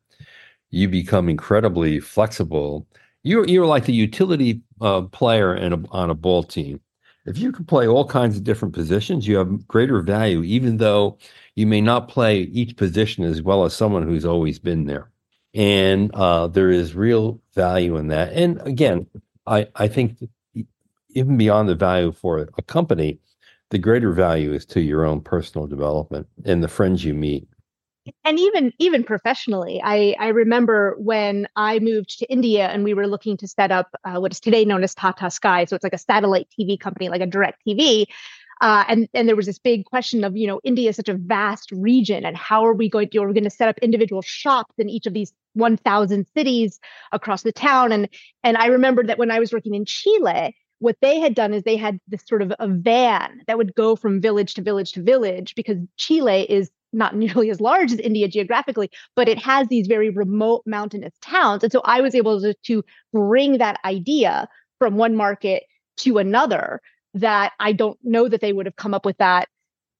you 0.70 0.86
become 0.86 1.30
incredibly 1.30 1.98
flexible. 1.98 2.86
You're, 3.22 3.46
you're 3.46 3.64
like 3.64 3.86
the 3.86 3.94
utility 3.94 4.60
uh, 4.82 5.02
player 5.02 5.54
in 5.54 5.72
a, 5.72 5.82
on 5.90 6.10
a 6.10 6.14
ball 6.14 6.42
team. 6.42 6.80
If 7.24 7.38
you 7.38 7.52
can 7.52 7.64
play 7.64 7.88
all 7.88 8.06
kinds 8.06 8.36
of 8.36 8.44
different 8.44 8.74
positions, 8.74 9.26
you 9.26 9.38
have 9.38 9.66
greater 9.66 10.02
value, 10.02 10.42
even 10.42 10.76
though 10.76 11.18
you 11.56 11.66
may 11.66 11.80
not 11.80 12.08
play 12.08 12.40
each 12.40 12.76
position 12.76 13.24
as 13.24 13.40
well 13.40 13.64
as 13.64 13.74
someone 13.74 14.02
who's 14.02 14.26
always 14.26 14.58
been 14.58 14.84
there. 14.84 15.10
And 15.54 16.14
uh, 16.14 16.48
there 16.48 16.70
is 16.70 16.94
real 16.94 17.40
value 17.54 17.96
in 17.96 18.08
that. 18.08 18.34
And 18.34 18.60
again, 18.66 19.06
I, 19.46 19.68
I 19.74 19.88
think 19.88 20.18
even 21.10 21.36
beyond 21.36 21.68
the 21.68 21.74
value 21.74 22.12
for 22.12 22.48
a 22.56 22.62
company, 22.62 23.20
the 23.70 23.78
greater 23.78 24.12
value 24.12 24.52
is 24.52 24.64
to 24.66 24.80
your 24.80 25.04
own 25.04 25.20
personal 25.20 25.66
development 25.66 26.26
and 26.44 26.62
the 26.62 26.68
friends 26.68 27.04
you 27.04 27.14
meet. 27.14 27.48
And 28.24 28.38
even 28.38 28.72
even 28.78 29.04
professionally, 29.04 29.82
I 29.84 30.14
I 30.18 30.28
remember 30.28 30.96
when 30.98 31.46
I 31.56 31.78
moved 31.78 32.18
to 32.20 32.32
India 32.32 32.66
and 32.68 32.82
we 32.82 32.94
were 32.94 33.06
looking 33.06 33.36
to 33.36 33.48
set 33.48 33.70
up 33.70 33.94
uh, 34.04 34.18
what 34.18 34.32
is 34.32 34.40
today 34.40 34.64
known 34.64 34.82
as 34.82 34.94
Tata 34.94 35.30
Sky. 35.30 35.66
So 35.66 35.76
it's 35.76 35.82
like 35.82 35.92
a 35.92 35.98
satellite 35.98 36.48
TV 36.58 36.80
company, 36.80 37.10
like 37.10 37.20
a 37.20 37.26
DirecTV. 37.26 38.06
Uh, 38.60 38.84
and 38.88 39.08
and 39.14 39.28
there 39.28 39.36
was 39.36 39.46
this 39.46 39.58
big 39.58 39.84
question 39.84 40.24
of 40.24 40.36
you 40.36 40.46
know 40.46 40.58
India 40.64 40.88
is 40.88 40.96
such 40.96 41.08
a 41.08 41.14
vast 41.14 41.70
region 41.70 42.24
and 42.24 42.36
how 42.36 42.64
are 42.64 42.72
we 42.72 42.88
going 42.88 43.08
to 43.10 43.18
are 43.18 43.28
we 43.28 43.34
going 43.34 43.44
to 43.44 43.50
set 43.50 43.68
up 43.68 43.78
individual 43.80 44.22
shops 44.22 44.74
in 44.78 44.88
each 44.88 45.06
of 45.06 45.12
these 45.12 45.32
1,000 45.54 46.26
cities 46.36 46.80
across 47.12 47.42
the 47.42 47.52
town 47.52 47.92
and 47.92 48.08
and 48.42 48.56
I 48.56 48.66
remember 48.66 49.04
that 49.04 49.18
when 49.18 49.30
I 49.30 49.38
was 49.38 49.52
working 49.52 49.74
in 49.74 49.84
Chile 49.84 50.56
what 50.80 50.96
they 51.00 51.20
had 51.20 51.34
done 51.34 51.52
is 51.52 51.62
they 51.62 51.76
had 51.76 51.98
this 52.08 52.22
sort 52.26 52.42
of 52.42 52.52
a 52.58 52.68
van 52.68 53.42
that 53.46 53.58
would 53.58 53.74
go 53.74 53.96
from 53.96 54.20
village 54.20 54.54
to 54.54 54.62
village 54.62 54.92
to 54.92 55.02
village 55.02 55.54
because 55.54 55.78
Chile 55.96 56.50
is 56.50 56.70
not 56.92 57.16
nearly 57.16 57.50
as 57.50 57.60
large 57.60 57.92
as 57.92 57.98
India 57.98 58.28
geographically, 58.28 58.90
but 59.16 59.28
it 59.28 59.38
has 59.38 59.68
these 59.68 59.86
very 59.86 60.10
remote 60.10 60.62
mountainous 60.66 61.14
towns. 61.20 61.62
And 61.62 61.72
so 61.72 61.80
I 61.84 62.00
was 62.00 62.14
able 62.14 62.40
to, 62.40 62.54
to 62.54 62.84
bring 63.12 63.58
that 63.58 63.80
idea 63.84 64.48
from 64.78 64.96
one 64.96 65.16
market 65.16 65.64
to 65.98 66.18
another 66.18 66.80
that 67.14 67.52
I 67.58 67.72
don't 67.72 67.98
know 68.04 68.28
that 68.28 68.40
they 68.40 68.52
would 68.52 68.66
have 68.66 68.76
come 68.76 68.94
up 68.94 69.04
with 69.04 69.18
that 69.18 69.48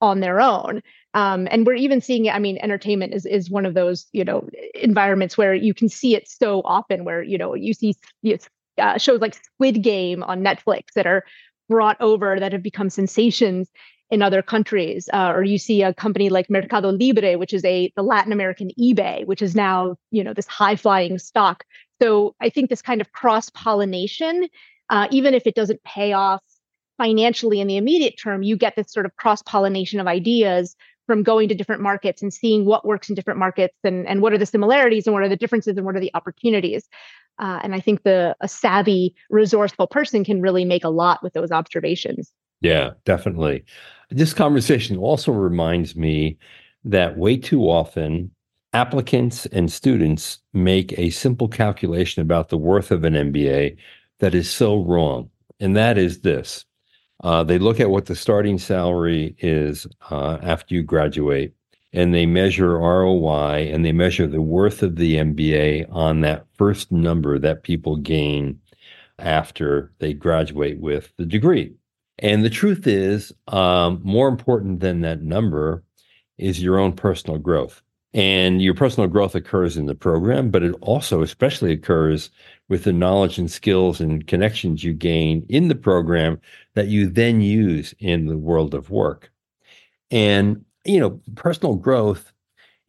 on 0.00 0.20
their 0.20 0.40
own. 0.40 0.82
Um, 1.14 1.48
and 1.50 1.66
we're 1.66 1.74
even 1.74 2.00
seeing 2.00 2.26
it. 2.26 2.34
I 2.34 2.38
mean, 2.38 2.58
entertainment 2.58 3.14
is 3.14 3.26
is 3.26 3.50
one 3.50 3.66
of 3.66 3.74
those 3.74 4.06
you 4.12 4.24
know 4.24 4.48
environments 4.74 5.36
where 5.36 5.54
you 5.54 5.74
can 5.74 5.88
see 5.88 6.14
it 6.14 6.28
so 6.28 6.62
often. 6.64 7.04
Where 7.04 7.22
you 7.22 7.38
know 7.38 7.54
you 7.54 7.74
see 7.74 7.94
you 8.22 8.34
know, 8.34 8.38
uh, 8.78 8.98
shows 8.98 9.20
like 9.20 9.34
Squid 9.34 9.82
Game 9.82 10.22
on 10.22 10.42
Netflix 10.42 10.92
that 10.94 11.06
are 11.06 11.24
brought 11.68 12.00
over 12.00 12.38
that 12.40 12.52
have 12.52 12.62
become 12.62 12.90
sensations 12.90 13.68
in 14.10 14.22
other 14.22 14.42
countries. 14.42 15.08
Uh, 15.12 15.32
or 15.34 15.42
you 15.42 15.58
see 15.58 15.82
a 15.82 15.92
company 15.92 16.30
like 16.30 16.48
Mercado 16.48 16.90
Libre, 16.90 17.36
which 17.38 17.52
is 17.52 17.64
a 17.64 17.92
the 17.96 18.02
Latin 18.02 18.32
American 18.32 18.70
eBay, 18.80 19.26
which 19.26 19.42
is 19.42 19.54
now 19.54 19.96
you 20.10 20.24
know 20.24 20.34
this 20.34 20.46
high 20.46 20.76
flying 20.76 21.18
stock. 21.18 21.64
So 22.00 22.34
I 22.40 22.48
think 22.48 22.70
this 22.70 22.82
kind 22.82 23.00
of 23.00 23.12
cross 23.12 23.50
pollination, 23.50 24.48
uh, 24.88 25.08
even 25.10 25.34
if 25.34 25.46
it 25.46 25.54
doesn't 25.54 25.82
pay 25.82 26.12
off 26.12 26.42
financially 26.96 27.60
in 27.60 27.68
the 27.68 27.76
immediate 27.76 28.18
term, 28.18 28.42
you 28.42 28.56
get 28.56 28.76
this 28.76 28.92
sort 28.92 29.06
of 29.06 29.16
cross 29.16 29.42
pollination 29.42 30.00
of 30.00 30.06
ideas 30.06 30.76
from 31.06 31.22
going 31.22 31.48
to 31.48 31.54
different 31.54 31.80
markets 31.80 32.22
and 32.22 32.32
seeing 32.34 32.66
what 32.66 32.84
works 32.84 33.08
in 33.08 33.14
different 33.14 33.38
markets 33.38 33.74
and, 33.82 34.06
and 34.06 34.20
what 34.20 34.32
are 34.32 34.38
the 34.38 34.44
similarities 34.44 35.06
and 35.06 35.14
what 35.14 35.22
are 35.22 35.28
the 35.28 35.36
differences 35.36 35.76
and 35.76 35.86
what 35.86 35.96
are 35.96 36.00
the 36.00 36.10
opportunities. 36.14 36.86
Uh, 37.38 37.60
and 37.62 37.74
I 37.74 37.80
think 37.80 38.02
the 38.02 38.36
a 38.40 38.48
savvy, 38.48 39.14
resourceful 39.30 39.86
person 39.86 40.24
can 40.24 40.40
really 40.40 40.64
make 40.64 40.84
a 40.84 40.88
lot 40.88 41.22
with 41.22 41.32
those 41.32 41.50
observations. 41.50 42.32
Yeah, 42.60 42.90
definitely. 43.04 43.64
This 44.10 44.34
conversation 44.34 44.96
also 44.96 45.32
reminds 45.32 45.94
me 45.94 46.38
that 46.84 47.16
way 47.16 47.36
too 47.36 47.62
often 47.62 48.30
applicants 48.72 49.46
and 49.46 49.72
students 49.72 50.38
make 50.52 50.96
a 50.98 51.10
simple 51.10 51.48
calculation 51.48 52.20
about 52.22 52.48
the 52.48 52.58
worth 52.58 52.90
of 52.90 53.04
an 53.04 53.14
MBA 53.14 53.76
that 54.18 54.34
is 54.34 54.50
so 54.50 54.82
wrong. 54.82 55.30
And 55.60 55.76
that 55.76 55.98
is 55.98 56.20
this 56.20 56.64
uh, 57.24 57.42
they 57.42 57.58
look 57.58 57.80
at 57.80 57.90
what 57.90 58.06
the 58.06 58.14
starting 58.14 58.58
salary 58.58 59.34
is 59.38 59.86
uh, 60.10 60.38
after 60.42 60.74
you 60.74 60.82
graduate, 60.82 61.52
and 61.92 62.14
they 62.14 62.26
measure 62.26 62.78
ROI 62.78 63.70
and 63.72 63.84
they 63.84 63.92
measure 63.92 64.26
the 64.26 64.42
worth 64.42 64.82
of 64.82 64.96
the 64.96 65.16
MBA 65.16 65.86
on 65.90 66.20
that 66.20 66.46
first 66.56 66.92
number 66.92 67.38
that 67.38 67.62
people 67.62 67.96
gain 67.96 68.60
after 69.18 69.92
they 69.98 70.12
graduate 70.12 70.78
with 70.78 71.12
the 71.16 71.24
degree. 71.24 71.74
And 72.18 72.44
the 72.44 72.50
truth 72.50 72.86
is, 72.86 73.32
um, 73.48 74.00
more 74.02 74.28
important 74.28 74.80
than 74.80 75.00
that 75.02 75.22
number 75.22 75.84
is 76.36 76.62
your 76.62 76.78
own 76.78 76.92
personal 76.92 77.38
growth. 77.38 77.82
And 78.14 78.62
your 78.62 78.74
personal 78.74 79.08
growth 79.08 79.34
occurs 79.34 79.76
in 79.76 79.86
the 79.86 79.94
program, 79.94 80.50
but 80.50 80.62
it 80.62 80.74
also 80.80 81.22
especially 81.22 81.72
occurs 81.72 82.30
with 82.68 82.84
the 82.84 82.92
knowledge 82.92 83.38
and 83.38 83.50
skills 83.50 84.00
and 84.00 84.26
connections 84.26 84.82
you 84.82 84.94
gain 84.94 85.44
in 85.48 85.68
the 85.68 85.74
program 85.74 86.40
that 86.74 86.88
you 86.88 87.08
then 87.08 87.40
use 87.40 87.94
in 87.98 88.26
the 88.26 88.38
world 88.38 88.74
of 88.74 88.90
work. 88.90 89.30
And, 90.10 90.64
you 90.84 91.00
know, 91.00 91.20
personal 91.34 91.74
growth 91.74 92.32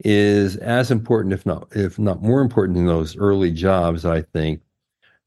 is 0.03 0.55
as 0.58 0.91
important, 0.91 1.34
if 1.34 1.46
not, 1.46 1.67
if 1.75 2.00
not 2.00 2.22
more 2.22 2.41
important 2.41 2.77
in 2.77 2.86
those 2.86 3.17
early 3.17 3.51
jobs, 3.51 4.05
I 4.05 4.22
think, 4.22 4.62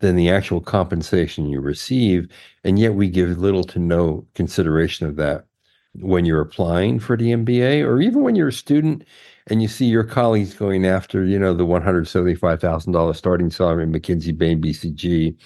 than 0.01 0.17
the 0.17 0.31
actual 0.31 0.61
compensation 0.61 1.47
you 1.49 1.61
receive. 1.61 2.29
And 2.65 2.79
yet 2.79 2.95
we 2.95 3.09
give 3.09 3.39
little 3.39 3.65
to 3.65 3.79
no 3.79 4.27
consideration 4.35 5.07
of 5.07 5.17
that 5.17 5.47
when 5.95 6.25
you're 6.25 6.41
applying 6.41 6.99
for 6.99 7.17
the 7.17 7.33
MBA 7.33 7.85
or 7.85 8.01
even 8.01 8.23
when 8.23 8.35
you're 8.35 8.49
a 8.49 8.53
student 8.53 9.05
and 9.49 9.61
you 9.61 9.69
see 9.69 9.87
your 9.87 10.05
colleagues 10.05 10.55
going 10.55 10.87
after, 10.87 11.25
you 11.25 11.39
know, 11.39 11.53
the 11.53 11.67
$175,000 11.67 13.17
starting 13.17 13.51
salary 13.51 13.83
in 13.85 13.93
McKinsey, 13.93 14.37
Bain, 14.37 14.63
BCG, 14.63 15.37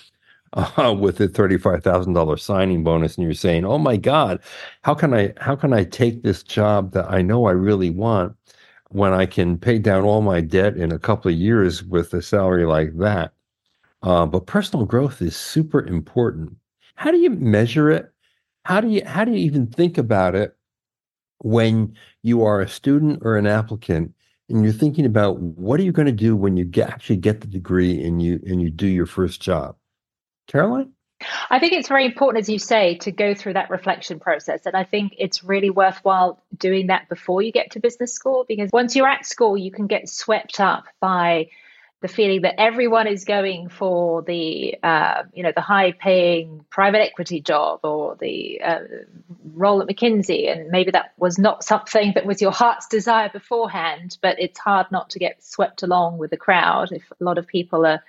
uh, 0.53 0.95
with 0.99 1.21
a 1.21 1.29
$35,000 1.29 2.41
signing 2.41 2.85
bonus. 2.85 3.17
And 3.17 3.25
you're 3.25 3.35
saying, 3.35 3.65
oh 3.65 3.79
my 3.79 3.97
God, 3.97 4.41
how 4.83 4.95
can 4.95 5.15
I, 5.15 5.33
how 5.39 5.57
can 5.57 5.73
I 5.73 5.85
take 5.85 6.23
this 6.23 6.43
job 6.43 6.93
that 6.93 7.11
I 7.11 7.23
know 7.23 7.47
I 7.47 7.53
really 7.53 7.91
want 7.91 8.35
when 8.91 9.13
I 9.13 9.27
can 9.27 9.59
pay 9.59 9.79
down 9.79 10.05
all 10.05 10.23
my 10.23 10.41
debt 10.41 10.77
in 10.77 10.93
a 10.93 10.99
couple 10.99 11.31
of 11.31 11.37
years 11.37 11.83
with 11.83 12.13
a 12.15 12.23
salary 12.23 12.67
like 12.67 12.97
that? 12.99 13.33
Uh, 14.03 14.27
but 14.27 14.47
personal 14.47 14.87
growth 14.87 15.21
is 15.21 15.37
super 15.37 15.85
important. 15.85 16.55
How 16.95 17.11
do 17.11 17.19
you 17.19 17.31
measure 17.31 17.91
it? 17.91 18.13
How 18.65 18.81
do 18.81 18.89
you, 18.89 19.05
how 19.05 19.25
do 19.25 19.33
you 19.33 19.39
even 19.39 19.67
think 19.67 19.99
about 19.99 20.35
it 20.35 20.57
when 21.39 21.95
you 22.23 22.45
are 22.45 22.61
a 22.61 22.69
student 22.69 23.21
or 23.23 23.37
an 23.37 23.47
applicant 23.47 24.13
and 24.49 24.63
you're 24.63 24.73
thinking 24.73 25.05
about 25.05 25.41
what 25.41 25.81
are 25.81 25.83
you 25.83 25.93
going 25.93 26.07
to 26.07 26.13
do 26.13 26.37
when 26.37 26.57
you 26.57 26.65
get, 26.65 26.89
actually 26.89 27.17
get 27.17 27.41
the 27.41 27.47
degree 27.47 28.03
and 28.05 28.23
you 28.23 28.41
and 28.47 28.63
you 28.63 28.71
do 28.71 28.87
your 28.87 29.07
first 29.07 29.43
job 29.43 29.77
caroline 30.47 30.93
I 31.51 31.59
think 31.59 31.73
it's 31.73 31.89
very 31.89 32.05
important, 32.05 32.43
as 32.43 32.49
you 32.49 32.59
say, 32.59 32.97
to 32.99 33.11
go 33.11 33.35
through 33.35 33.55
that 33.55 33.71
reflection 33.71 34.21
process. 34.21 34.67
And 34.67 34.77
I 34.77 34.85
think 34.85 35.15
it's 35.19 35.43
really 35.43 35.71
worthwhile 35.71 36.43
doing 36.57 36.89
that 36.89 37.09
before 37.09 37.41
you 37.41 37.53
get 37.53 37.71
to 37.73 37.81
business 37.81 38.13
school 38.13 38.45
because 38.47 38.71
once 38.71 38.95
you're 38.95 39.09
at 39.09 39.25
school, 39.25 39.57
you 39.57 39.71
can 39.71 39.87
get 39.87 40.09
swept 40.09 40.61
up 40.61 40.85
by 41.01 41.49
the 42.03 42.09
feeling 42.09 42.43
that 42.43 42.61
everyone 42.61 43.07
is 43.07 43.25
going 43.25 43.71
for 43.71 44.23
the 44.23 44.77
uh, 44.83 45.23
you 45.33 45.43
know 45.43 45.53
the 45.55 45.63
high 45.63 45.93
paying 45.93 46.65
private 46.69 47.01
equity 47.01 47.41
job 47.41 47.81
or 47.83 48.17
the 48.17 48.61
uh, 48.61 48.81
role 49.55 49.81
at 49.81 49.89
McKinsey 49.89 50.53
and 50.53 50.69
maybe 50.69 50.91
that 50.91 51.15
was 51.17 51.39
not 51.39 51.65
something 51.65 52.13
that 52.15 52.27
was 52.27 52.43
your 52.43 52.53
heart's 52.53 52.87
desire 52.87 53.31
beforehand 53.31 54.19
but 54.21 54.39
it's 54.39 54.59
hard 54.59 54.87
not 54.93 55.09
to 55.11 55.19
get 55.19 55.43
swept 55.43 55.83
along 55.83 56.19
with 56.19 56.31
the 56.31 56.37
crowd 56.37 56.93
if 56.93 57.11
a 57.19 57.25
lot 57.25 57.39
of 57.39 57.47
people 57.47 57.87
are 57.87 58.05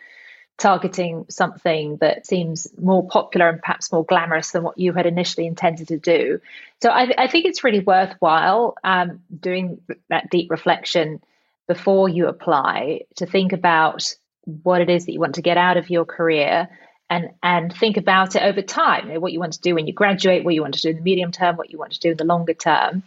targeting 0.58 1.26
something 1.30 1.98
that 1.98 2.26
seems 2.26 2.68
more 2.80 3.08
popular 3.08 3.50
and 3.50 3.62
perhaps 3.62 3.92
more 3.92 4.04
glamorous 4.04 4.52
than 4.52 4.64
what 4.64 4.78
you 4.78 4.92
had 4.92 5.06
initially 5.06 5.46
intended 5.46 5.88
to 5.90 5.98
do. 5.98 6.40
So 6.82 6.90
I, 6.90 7.14
I 7.18 7.28
think 7.28 7.46
it's 7.46 7.64
really 7.64 7.80
worthwhile 7.80 8.76
um, 8.84 9.22
doing 9.40 9.82
that 10.10 10.30
deep 10.32 10.50
reflection 10.50 11.22
before 11.68 12.10
you 12.10 12.28
apply 12.28 13.02
to 13.18 13.26
think 13.26 13.54
about 13.54 14.16
what 14.64 14.82
it 14.82 14.90
is 14.90 15.06
that 15.06 15.12
you 15.12 15.20
want 15.20 15.36
to 15.36 15.42
get 15.42 15.58
out 15.58 15.78
of 15.78 15.90
your 15.90 16.06
career 16.06 16.70
and 17.10 17.30
and 17.44 17.74
think 17.74 17.98
about 17.98 18.36
it 18.36 18.42
over 18.42 18.62
time 18.62 19.10
what 19.22 19.32
you 19.32 19.40
want 19.40 19.54
to 19.54 19.62
do 19.62 19.76
when 19.76 19.88
you 19.88 19.94
graduate 19.94 20.44
what 20.44 20.54
you 20.54 20.62
want 20.62 20.74
to 20.74 20.82
do 20.82 20.90
in 20.90 20.96
the 20.96 21.02
medium 21.02 21.32
term 21.32 21.56
what 21.56 21.70
you 21.70 21.78
want 21.78 21.92
to 21.92 22.00
do 22.00 22.12
in 22.12 22.18
the 22.18 22.24
longer 22.24 22.54
term. 22.54 23.04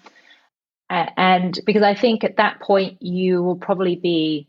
And 0.88 1.58
because 1.64 1.82
i 1.82 1.94
think 1.94 2.24
at 2.24 2.36
that 2.36 2.60
point 2.60 3.00
you 3.02 3.42
will 3.42 3.56
probably 3.56 3.96
be 3.96 4.46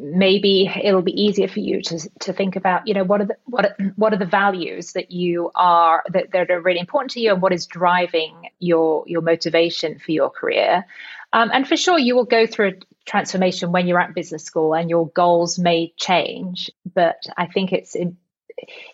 maybe 0.00 0.70
it'll 0.82 1.02
be 1.02 1.22
easier 1.22 1.48
for 1.48 1.60
you 1.60 1.82
to 1.82 2.10
to 2.20 2.32
think 2.32 2.56
about 2.56 2.86
you 2.86 2.94
know 2.94 3.04
what 3.04 3.20
are 3.20 3.26
the 3.26 3.36
what 3.44 3.64
are, 3.64 3.76
what 3.96 4.12
are 4.12 4.18
the 4.18 4.24
values 4.24 4.92
that 4.92 5.10
you 5.10 5.50
are 5.54 6.02
that, 6.12 6.32
that 6.32 6.50
are 6.50 6.60
really 6.60 6.80
important 6.80 7.10
to 7.10 7.20
you 7.20 7.32
and 7.32 7.42
what 7.42 7.52
is 7.52 7.66
driving 7.66 8.48
your 8.58 9.04
your 9.06 9.20
motivation 9.20 9.98
for 9.98 10.12
your 10.12 10.30
career 10.30 10.84
um, 11.32 11.50
and 11.52 11.66
for 11.66 11.76
sure, 11.76 11.98
you 11.98 12.14
will 12.14 12.24
go 12.24 12.46
through 12.46 12.68
a 12.68 12.72
transformation 13.04 13.72
when 13.72 13.86
you're 13.86 14.00
at 14.00 14.14
business 14.14 14.44
school, 14.44 14.74
and 14.74 14.88
your 14.88 15.08
goals 15.08 15.58
may 15.58 15.92
change. 15.96 16.70
But 16.94 17.22
I 17.36 17.46
think 17.46 17.72
it's 17.72 17.94
it, 17.94 18.14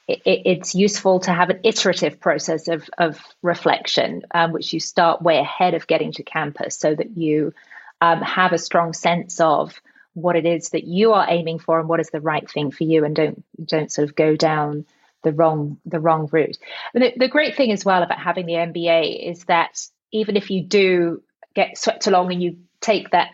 it's 0.08 0.74
useful 0.74 1.20
to 1.20 1.32
have 1.32 1.50
an 1.50 1.60
iterative 1.62 2.20
process 2.20 2.68
of 2.68 2.88
of 2.98 3.20
reflection, 3.42 4.22
um, 4.34 4.52
which 4.52 4.72
you 4.72 4.80
start 4.80 5.22
way 5.22 5.38
ahead 5.38 5.74
of 5.74 5.86
getting 5.86 6.12
to 6.12 6.22
campus, 6.22 6.76
so 6.76 6.94
that 6.94 7.16
you 7.16 7.54
um, 8.00 8.20
have 8.22 8.52
a 8.52 8.58
strong 8.58 8.92
sense 8.92 9.40
of 9.40 9.80
what 10.14 10.36
it 10.36 10.46
is 10.46 10.70
that 10.70 10.84
you 10.84 11.12
are 11.12 11.26
aiming 11.28 11.58
for 11.58 11.80
and 11.80 11.88
what 11.88 12.00
is 12.00 12.10
the 12.10 12.20
right 12.20 12.48
thing 12.50 12.70
for 12.70 12.84
you, 12.84 13.04
and 13.04 13.14
don't 13.14 13.44
don't 13.64 13.92
sort 13.92 14.08
of 14.08 14.14
go 14.14 14.36
down 14.36 14.86
the 15.22 15.32
wrong 15.32 15.78
the 15.86 16.00
wrong 16.00 16.28
route. 16.32 16.58
And 16.94 17.02
the, 17.04 17.12
the 17.16 17.28
great 17.28 17.56
thing 17.56 17.72
as 17.72 17.84
well 17.84 18.02
about 18.02 18.18
having 18.18 18.46
the 18.46 18.54
MBA 18.54 19.30
is 19.30 19.44
that 19.44 19.86
even 20.10 20.36
if 20.36 20.50
you 20.50 20.62
do 20.62 21.22
get 21.54 21.78
swept 21.78 22.06
along 22.06 22.32
and 22.32 22.42
you 22.42 22.58
take 22.80 23.10
that 23.10 23.30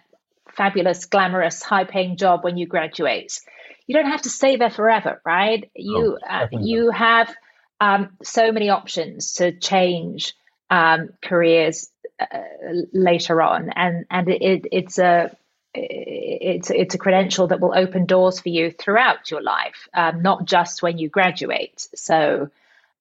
fabulous, 0.59 1.07
glamorous, 1.07 1.62
high 1.62 1.85
paying 1.85 2.17
job 2.17 2.43
when 2.43 2.57
you 2.57 2.67
graduate. 2.67 3.41
You 3.87 3.95
don't 3.95 4.11
have 4.11 4.23
to 4.23 4.29
stay 4.29 4.57
there 4.57 4.71
forever, 4.71 5.23
right? 5.25 5.71
You 5.75 6.19
oh, 6.21 6.29
uh, 6.29 6.49
you 6.51 6.91
have 6.91 7.33
um, 7.81 8.11
so 8.23 8.53
many 8.53 8.69
options 8.69 9.35
to 9.35 9.53
change 9.53 10.35
um, 10.69 11.11
careers 11.23 11.91
uh, 12.21 12.27
later 12.93 13.41
on, 13.41 13.71
and 13.71 14.05
and 14.11 14.29
it, 14.29 14.67
it's 14.73 14.99
a 14.99 15.35
it's 15.75 16.71
it's 16.71 16.95
a 16.95 16.99
credential 16.99 17.49
that 17.49 17.61
will 17.61 17.75
open 17.77 18.07
doors 18.07 18.41
for 18.41 18.49
you 18.49 18.71
throughout 18.71 19.31
your 19.31 19.43
life, 19.43 19.89
um, 19.95 20.23
not 20.23 20.45
just 20.45 20.83
when 20.83 20.99
you 20.99 21.09
graduate. 21.09 21.87
So 21.95 22.51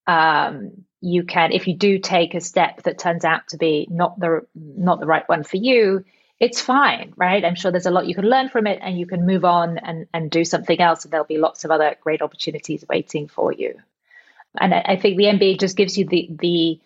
um, 0.06 0.86
you 1.02 1.24
can 1.24 1.52
if 1.52 1.68
you 1.68 1.76
do 1.76 2.00
take 2.00 2.34
a 2.34 2.42
step 2.42 2.84
that 2.84 2.98
turns 2.98 3.24
out 3.24 3.48
to 3.50 3.58
be 3.58 3.88
not 3.90 4.20
the 4.20 4.46
not 4.56 5.00
the 5.00 5.06
right 5.06 5.28
one 5.30 5.44
for 5.44 5.58
you 5.58 6.04
it's 6.40 6.60
fine 6.60 7.14
right 7.16 7.46
i'm 7.46 7.56
sure 7.56 7.72
there's 7.72 7.86
a 7.86 7.92
lot 7.92 8.08
you 8.08 8.16
can 8.16 8.26
learn 8.26 8.50
from 8.50 8.66
it 8.66 8.80
and 8.82 8.98
you 8.98 9.06
can 9.06 9.26
move 9.26 9.46
on 9.46 9.78
and 9.78 10.08
and 10.14 10.32
do 10.32 10.44
something 10.44 10.82
else 10.82 11.04
and 11.04 11.14
there'll 11.14 11.26
be 11.26 11.38
lots 11.38 11.66
of 11.66 11.72
other 11.72 11.96
great 12.02 12.22
opportunities 12.22 12.84
waiting 12.90 13.28
for 13.28 13.52
you 13.52 13.76
and 14.60 14.74
i, 14.74 14.84
I 14.86 14.96
think 14.96 15.18
the 15.18 15.26
mba 15.26 15.60
just 15.60 15.78
gives 15.78 15.98
you 15.98 16.06
the 16.06 16.30
the 16.32 16.80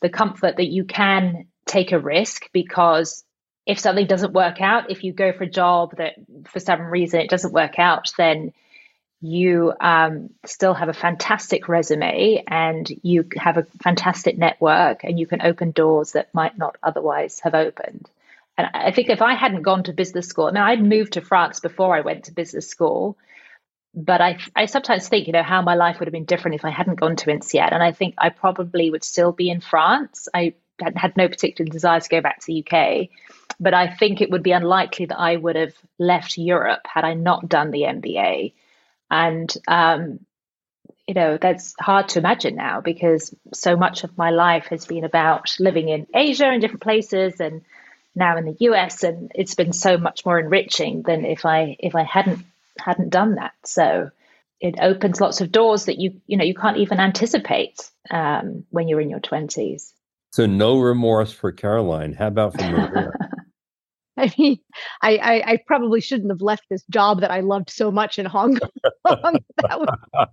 the 0.00 0.08
comfort 0.08 0.56
that 0.56 0.68
you 0.68 0.84
can 0.84 1.46
take 1.64 1.92
a 1.92 1.98
risk 1.98 2.48
because 2.52 3.24
if 3.68 3.78
something 3.78 4.06
doesn't 4.06 4.32
work 4.32 4.60
out 4.60 4.90
if 4.90 5.04
you 5.04 5.12
go 5.12 5.32
for 5.32 5.44
a 5.44 5.50
job 5.50 5.96
that 5.98 6.14
for 6.46 6.58
some 6.58 6.82
reason 6.82 7.20
it 7.20 7.30
doesn't 7.30 7.52
work 7.52 7.78
out 7.78 8.10
then 8.18 8.52
you 9.20 9.72
um, 9.80 10.30
still 10.46 10.74
have 10.74 10.88
a 10.88 10.92
fantastic 10.92 11.68
resume 11.68 12.42
and 12.46 12.88
you 13.02 13.28
have 13.36 13.56
a 13.56 13.66
fantastic 13.82 14.38
network 14.38 15.02
and 15.02 15.18
you 15.18 15.26
can 15.26 15.42
open 15.42 15.72
doors 15.72 16.12
that 16.12 16.32
might 16.32 16.56
not 16.56 16.76
otherwise 16.82 17.40
have 17.40 17.54
opened. 17.54 18.08
And 18.56 18.68
I 18.72 18.92
think 18.92 19.08
if 19.08 19.22
I 19.22 19.34
hadn't 19.34 19.62
gone 19.62 19.84
to 19.84 19.92
business 19.92 20.28
school, 20.28 20.46
I 20.46 20.50
mean, 20.52 20.62
I'd 20.62 20.82
moved 20.82 21.14
to 21.14 21.20
France 21.20 21.60
before 21.60 21.96
I 21.96 22.00
went 22.00 22.24
to 22.24 22.32
business 22.32 22.68
school, 22.68 23.16
but 23.94 24.20
I, 24.20 24.38
I 24.54 24.66
sometimes 24.66 25.08
think, 25.08 25.26
you 25.26 25.32
know, 25.32 25.42
how 25.42 25.62
my 25.62 25.74
life 25.74 25.98
would 25.98 26.06
have 26.06 26.12
been 26.12 26.24
different 26.24 26.56
if 26.56 26.64
I 26.64 26.70
hadn't 26.70 27.00
gone 27.00 27.16
to 27.16 27.30
INSEAD. 27.30 27.72
And 27.72 27.82
I 27.82 27.92
think 27.92 28.14
I 28.18 28.28
probably 28.30 28.90
would 28.90 29.04
still 29.04 29.32
be 29.32 29.50
in 29.50 29.60
France. 29.60 30.28
I 30.32 30.54
had 30.80 31.16
no 31.16 31.28
particular 31.28 31.68
desire 31.68 32.00
to 32.00 32.08
go 32.08 32.20
back 32.20 32.40
to 32.40 32.46
the 32.46 32.64
UK, 32.64 33.08
but 33.60 33.74
I 33.74 33.88
think 33.88 34.20
it 34.20 34.30
would 34.30 34.42
be 34.42 34.52
unlikely 34.52 35.06
that 35.06 35.18
I 35.18 35.36
would 35.36 35.56
have 35.56 35.74
left 35.98 36.38
Europe 36.38 36.82
had 36.84 37.04
I 37.04 37.14
not 37.14 37.48
done 37.48 37.70
the 37.70 37.82
MBA 37.82 38.52
and, 39.10 39.52
um, 39.66 40.20
you 41.06 41.14
know, 41.14 41.38
that's 41.40 41.74
hard 41.80 42.10
to 42.10 42.18
imagine 42.18 42.54
now 42.54 42.80
because 42.80 43.34
so 43.54 43.76
much 43.76 44.04
of 44.04 44.18
my 44.18 44.30
life 44.30 44.66
has 44.66 44.84
been 44.84 45.04
about 45.04 45.56
living 45.58 45.88
in 45.88 46.06
Asia 46.14 46.46
and 46.46 46.60
different 46.60 46.82
places 46.82 47.40
and 47.40 47.62
now 48.14 48.36
in 48.36 48.44
the 48.44 48.56
US 48.60 49.04
and 49.04 49.32
it's 49.34 49.54
been 49.54 49.72
so 49.72 49.96
much 49.96 50.26
more 50.26 50.38
enriching 50.38 51.02
than 51.02 51.24
if 51.24 51.46
I 51.46 51.76
if 51.78 51.94
I 51.94 52.02
hadn't 52.02 52.44
hadn't 52.78 53.10
done 53.10 53.36
that. 53.36 53.54
So 53.64 54.10
it 54.60 54.74
opens 54.80 55.20
lots 55.20 55.40
of 55.40 55.52
doors 55.52 55.86
that 55.86 55.98
you 55.98 56.20
you 56.26 56.36
know 56.36 56.44
you 56.44 56.54
can't 56.54 56.78
even 56.78 57.00
anticipate 57.00 57.90
um, 58.10 58.64
when 58.70 58.88
you're 58.88 59.00
in 59.00 59.08
your 59.08 59.20
twenties. 59.20 59.94
So 60.32 60.44
no 60.44 60.78
remorse 60.78 61.32
for 61.32 61.52
Caroline. 61.52 62.12
How 62.12 62.26
about 62.26 62.58
for 62.58 62.68
Maria? 62.68 63.12
I 64.20 64.32
mean, 64.36 64.58
I, 65.00 65.16
I, 65.16 65.52
I 65.52 65.58
probably 65.64 66.00
shouldn't 66.00 66.30
have 66.30 66.40
left 66.40 66.64
this 66.68 66.82
job 66.90 67.20
that 67.20 67.30
I 67.30 67.38
loved 67.40 67.70
so 67.70 67.92
much 67.92 68.18
in 68.18 68.26
Hong 68.26 68.56
Kong. 68.56 68.70
was, 69.04 69.88
uh, 70.14 70.26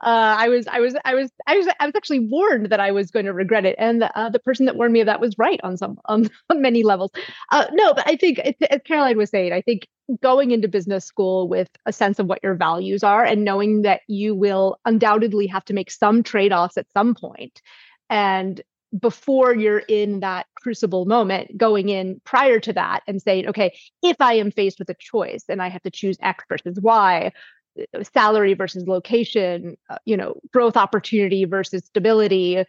I 0.00 0.48
was 0.48 0.66
I 0.66 0.80
was 0.80 0.96
I 1.04 1.14
was 1.14 1.30
I 1.46 1.56
was 1.56 1.68
I 1.78 1.86
was 1.86 1.94
actually 1.94 2.18
warned 2.18 2.70
that 2.70 2.80
I 2.80 2.90
was 2.90 3.12
going 3.12 3.26
to 3.26 3.32
regret 3.32 3.64
it, 3.64 3.76
and 3.78 4.02
uh, 4.02 4.28
the 4.28 4.40
person 4.40 4.66
that 4.66 4.74
warned 4.74 4.92
me 4.92 5.00
of 5.00 5.06
that 5.06 5.20
was 5.20 5.38
right 5.38 5.60
on 5.62 5.76
some 5.76 5.98
on, 6.06 6.28
on 6.50 6.60
many 6.60 6.82
levels. 6.82 7.12
Uh, 7.52 7.66
no, 7.72 7.94
but 7.94 8.08
I 8.08 8.16
think 8.16 8.40
as 8.40 8.80
Caroline 8.84 9.18
was 9.18 9.30
saying, 9.30 9.52
I 9.52 9.60
think 9.60 9.86
going 10.20 10.50
into 10.50 10.66
business 10.66 11.04
school 11.04 11.48
with 11.48 11.68
a 11.86 11.92
sense 11.92 12.18
of 12.18 12.26
what 12.26 12.40
your 12.42 12.54
values 12.54 13.04
are 13.04 13.24
and 13.24 13.44
knowing 13.44 13.82
that 13.82 14.00
you 14.08 14.34
will 14.34 14.78
undoubtedly 14.84 15.46
have 15.46 15.64
to 15.66 15.74
make 15.74 15.92
some 15.92 16.24
trade 16.24 16.52
offs 16.52 16.76
at 16.76 16.86
some 16.92 17.14
point 17.14 17.62
and 18.10 18.60
before 18.98 19.54
you're 19.54 19.78
in 19.78 20.20
that 20.20 20.46
crucible 20.56 21.04
moment, 21.06 21.56
going 21.56 21.88
in 21.88 22.20
prior 22.24 22.60
to 22.60 22.72
that 22.72 23.02
and 23.06 23.20
saying, 23.22 23.48
okay, 23.48 23.76
if 24.02 24.16
I 24.20 24.34
am 24.34 24.50
faced 24.50 24.78
with 24.78 24.90
a 24.90 24.94
choice 24.94 25.44
and 25.48 25.62
I 25.62 25.68
have 25.68 25.82
to 25.82 25.90
choose 25.90 26.16
X 26.20 26.44
versus 26.48 26.78
Y, 26.80 27.32
uh, 27.78 28.04
salary 28.14 28.54
versus 28.54 28.86
location, 28.86 29.76
uh, 29.88 29.98
you 30.04 30.16
know, 30.16 30.40
growth 30.52 30.76
opportunity 30.76 31.44
versus 31.44 31.84
stability, 31.86 32.64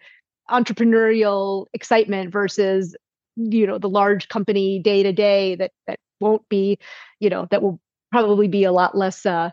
entrepreneurial 0.50 1.66
excitement 1.74 2.32
versus, 2.32 2.96
you 3.36 3.68
know, 3.68 3.78
the 3.78 3.90
large 3.90 4.30
company 4.30 4.80
day 4.80 5.04
to 5.04 5.12
day 5.12 5.56
that 5.56 5.72
that 5.88 6.00
won't 6.20 6.48
be, 6.48 6.80
you 7.20 7.30
know, 7.30 7.48
that 7.52 7.62
will 7.62 7.82
probably 8.12 8.48
be 8.48 8.64
a 8.64 8.72
lot 8.72 8.96
less 8.98 9.26
uh, 9.26 9.50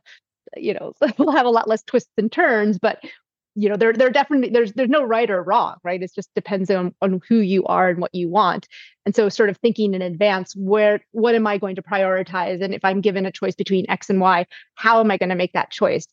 you 0.56 0.74
know, 0.74 0.92
we'll 1.18 1.32
have 1.32 1.46
a 1.46 1.50
lot 1.50 1.68
less 1.68 1.82
twists 1.82 2.12
and 2.16 2.30
turns, 2.30 2.78
but 2.78 3.02
you 3.54 3.68
know 3.68 3.76
there 3.76 3.92
there 3.92 4.10
definitely 4.10 4.50
there's 4.50 4.72
there's 4.72 4.88
no 4.88 5.02
right 5.02 5.30
or 5.30 5.42
wrong 5.42 5.76
right? 5.82 6.02
It 6.02 6.12
just 6.14 6.32
depends 6.34 6.70
on 6.70 6.94
on 7.02 7.20
who 7.28 7.36
you 7.36 7.64
are 7.66 7.88
and 7.88 8.00
what 8.00 8.14
you 8.14 8.28
want. 8.28 8.68
And 9.06 9.14
so 9.14 9.28
sort 9.28 9.50
of 9.50 9.56
thinking 9.58 9.94
in 9.94 10.02
advance 10.02 10.54
where 10.56 11.00
what 11.12 11.34
am 11.34 11.46
i 11.46 11.58
going 11.58 11.76
to 11.76 11.82
prioritize? 11.82 12.62
And 12.62 12.74
if 12.74 12.84
i'm 12.84 13.00
given 13.00 13.26
a 13.26 13.32
choice 13.32 13.54
between 13.54 13.86
x 13.88 14.10
and 14.10 14.20
y 14.20 14.46
how 14.74 15.00
am 15.00 15.10
i 15.10 15.16
going 15.16 15.30
to 15.30 15.34
make 15.34 15.52
that 15.52 15.70
choice? 15.70 16.06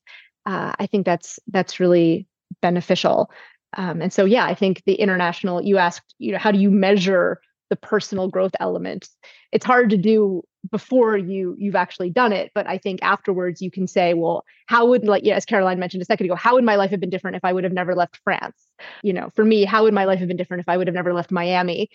Uh, 0.46 0.74
i 0.80 0.88
think 0.88 1.06
that's 1.06 1.40
that's 1.48 1.80
really 1.80 2.28
beneficial. 2.62 3.32
Um, 3.76 4.02
and 4.02 4.14
so 4.14 4.26
yeah 4.26 4.46
i 4.46 4.56
think 4.56 4.84
the 4.86 4.96
international 4.96 5.62
you 5.62 5.78
asked 5.78 6.16
you 6.18 6.32
know 6.32 6.38
how 6.38 6.52
do 6.52 6.60
you 6.60 6.72
measure 6.72 7.42
the 7.70 7.76
personal 7.76 8.28
growth 8.28 8.54
element. 8.60 9.10
It's 9.52 9.66
hard 9.66 9.90
to 9.90 9.98
do 9.98 10.44
before 10.72 11.18
you 11.18 11.56
you've 11.58 11.76
actually 11.76 12.10
done 12.10 12.34
it 12.34 12.52
but 12.54 12.68
i 12.68 12.78
think 12.78 13.00
afterwards 13.02 13.62
you 13.62 13.72
can 13.72 13.88
say 13.88 14.14
well 14.14 14.44
how 14.66 14.86
would 14.86 15.06
like 15.06 15.24
yeah, 15.24 15.36
as 15.36 15.46
caroline 15.46 15.80
mentioned 15.80 16.02
a 16.02 16.06
second 16.06 16.26
ago 16.26 16.36
how 16.36 16.54
would 16.56 16.64
my 16.64 16.76
life 16.76 16.92
have 16.92 17.00
been 17.00 17.10
different 17.10 17.38
if 17.38 17.46
i 17.46 17.54
would 17.54 17.64
have 17.64 17.74
never 17.74 17.96
left 17.96 18.20
france? 18.24 18.66
You 19.04 19.14
know 19.14 19.30
for 19.36 19.46
me 19.46 19.64
how 19.66 19.84
would 19.84 19.94
my 19.94 20.06
life 20.06 20.20
have 20.20 20.28
been 20.28 20.38
different 20.38 20.62
if 20.62 20.70
i 20.70 20.78
would 20.78 20.88
have 20.88 20.96
never 20.96 21.14
left 21.14 21.32
miami? 21.32 21.90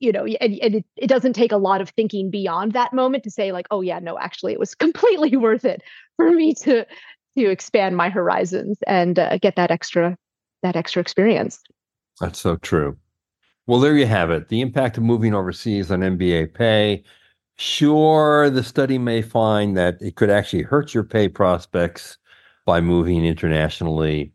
You 0.00 0.12
know 0.12 0.24
and, 0.24 0.58
and 0.60 0.74
it, 0.76 0.84
it 0.96 1.06
doesn't 1.06 1.34
take 1.34 1.52
a 1.52 1.56
lot 1.56 1.80
of 1.80 1.90
thinking 1.90 2.30
beyond 2.30 2.72
that 2.72 2.92
moment 2.92 3.24
to 3.24 3.30
say 3.30 3.52
like 3.52 3.66
oh 3.70 3.80
yeah 3.80 3.98
no 3.98 4.18
actually 4.18 4.52
it 4.52 4.58
was 4.58 4.74
completely 4.86 5.36
worth 5.36 5.64
it 5.64 5.82
for 6.16 6.30
me 6.30 6.54
to 6.54 6.84
to 7.38 7.50
expand 7.50 7.96
my 7.96 8.08
horizons 8.08 8.78
and 8.86 9.18
uh, 9.18 9.38
get 9.38 9.56
that 9.56 9.70
extra 9.70 10.16
that 10.62 10.74
extra 10.74 11.02
experience. 11.02 11.60
That's 12.18 12.40
so 12.40 12.56
true 12.56 12.96
well 13.66 13.80
there 13.80 13.96
you 13.96 14.06
have 14.06 14.30
it 14.30 14.48
the 14.48 14.60
impact 14.60 14.96
of 14.96 15.02
moving 15.02 15.34
overseas 15.34 15.90
on 15.90 16.00
mba 16.00 16.52
pay 16.52 17.02
Sure, 17.58 18.50
the 18.50 18.62
study 18.62 18.98
may 18.98 19.22
find 19.22 19.76
that 19.76 19.96
it 20.02 20.16
could 20.16 20.28
actually 20.30 20.62
hurt 20.62 20.92
your 20.92 21.04
pay 21.04 21.28
prospects 21.28 22.18
by 22.66 22.80
moving 22.80 23.24
internationally. 23.24 24.32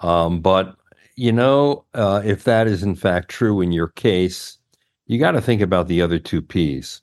Um, 0.00 0.40
but, 0.40 0.76
you 1.14 1.32
know, 1.32 1.84
uh, 1.94 2.22
if 2.24 2.44
that 2.44 2.66
is 2.66 2.82
in 2.82 2.96
fact 2.96 3.28
true 3.28 3.60
in 3.60 3.70
your 3.72 3.88
case, 3.88 4.58
you 5.06 5.18
got 5.18 5.32
to 5.32 5.40
think 5.40 5.62
about 5.62 5.86
the 5.86 6.02
other 6.02 6.18
two 6.18 6.42
P's 6.42 7.02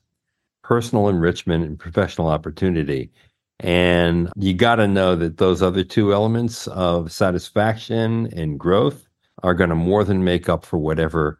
personal 0.62 1.08
enrichment 1.08 1.64
and 1.64 1.78
professional 1.78 2.28
opportunity. 2.28 3.10
And 3.60 4.30
you 4.36 4.54
got 4.54 4.76
to 4.76 4.88
know 4.88 5.16
that 5.16 5.38
those 5.38 5.62
other 5.62 5.84
two 5.84 6.12
elements 6.12 6.66
of 6.68 7.10
satisfaction 7.12 8.28
and 8.36 8.60
growth 8.60 9.08
are 9.42 9.54
going 9.54 9.70
to 9.70 9.76
more 9.76 10.04
than 10.04 10.24
make 10.24 10.48
up 10.48 10.64
for 10.66 10.78
whatever 10.78 11.38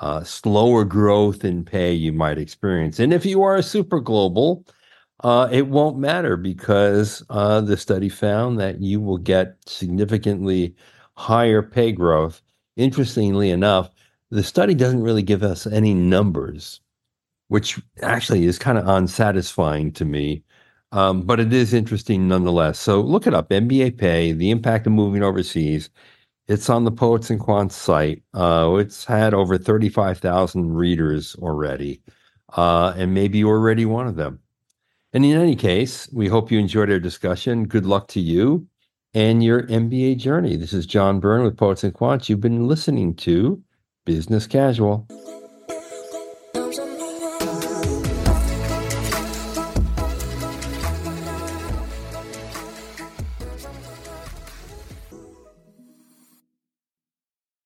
uh, 0.00 0.24
slower 0.24 0.84
growth 0.84 1.44
in 1.44 1.64
pay 1.64 1.92
you 1.92 2.12
might 2.12 2.38
experience. 2.38 2.98
And 2.98 3.12
if 3.12 3.24
you 3.24 3.42
are 3.42 3.56
a 3.56 3.62
super 3.62 4.00
global, 4.00 4.64
uh, 5.22 5.48
it 5.50 5.68
won't 5.68 5.98
matter 5.98 6.36
because 6.36 7.24
uh, 7.30 7.60
the 7.60 7.76
study 7.76 8.08
found 8.08 8.58
that 8.60 8.80
you 8.80 9.00
will 9.00 9.18
get 9.18 9.56
significantly 9.66 10.74
higher 11.16 11.62
pay 11.62 11.92
growth. 11.92 12.42
Interestingly 12.76 13.50
enough, 13.50 13.90
the 14.30 14.42
study 14.42 14.74
doesn't 14.74 15.02
really 15.02 15.22
give 15.22 15.42
us 15.42 15.66
any 15.66 15.94
numbers, 15.94 16.80
which 17.48 17.80
actually 18.02 18.46
is 18.46 18.58
kind 18.58 18.78
of 18.78 18.88
unsatisfying 18.88 19.92
to 19.92 20.04
me. 20.04 20.42
Um, 20.92 21.22
but 21.22 21.40
it 21.40 21.52
is 21.52 21.74
interesting 21.74 22.28
nonetheless. 22.28 22.78
So 22.78 23.00
look 23.00 23.26
it 23.26 23.34
up 23.34 23.50
MBA 23.50 23.98
pay, 23.98 24.32
the 24.32 24.50
impact 24.50 24.86
of 24.86 24.92
moving 24.92 25.22
overseas. 25.22 25.90
It's 26.46 26.68
on 26.68 26.84
the 26.84 26.92
Poets 26.92 27.30
and 27.30 27.40
Quants 27.40 27.72
site. 27.72 28.22
Uh, 28.34 28.76
it's 28.78 29.04
had 29.04 29.32
over 29.32 29.56
35,000 29.56 30.74
readers 30.74 31.34
already, 31.36 32.02
uh, 32.54 32.92
and 32.96 33.14
maybe 33.14 33.38
you're 33.38 33.56
already 33.56 33.86
one 33.86 34.06
of 34.06 34.16
them. 34.16 34.40
And 35.14 35.24
in 35.24 35.38
any 35.38 35.56
case, 35.56 36.08
we 36.12 36.28
hope 36.28 36.50
you 36.50 36.58
enjoyed 36.58 36.90
our 36.90 37.00
discussion. 37.00 37.64
Good 37.64 37.86
luck 37.86 38.08
to 38.08 38.20
you 38.20 38.66
and 39.14 39.42
your 39.42 39.62
MBA 39.62 40.18
journey. 40.18 40.56
This 40.56 40.72
is 40.72 40.86
John 40.86 41.18
Byrne 41.20 41.44
with 41.44 41.56
Poets 41.56 41.84
and 41.84 41.94
Quants. 41.94 42.28
You've 42.28 42.40
been 42.40 42.68
listening 42.68 43.14
to 43.16 43.62
Business 44.04 44.46
Casual. 44.46 45.06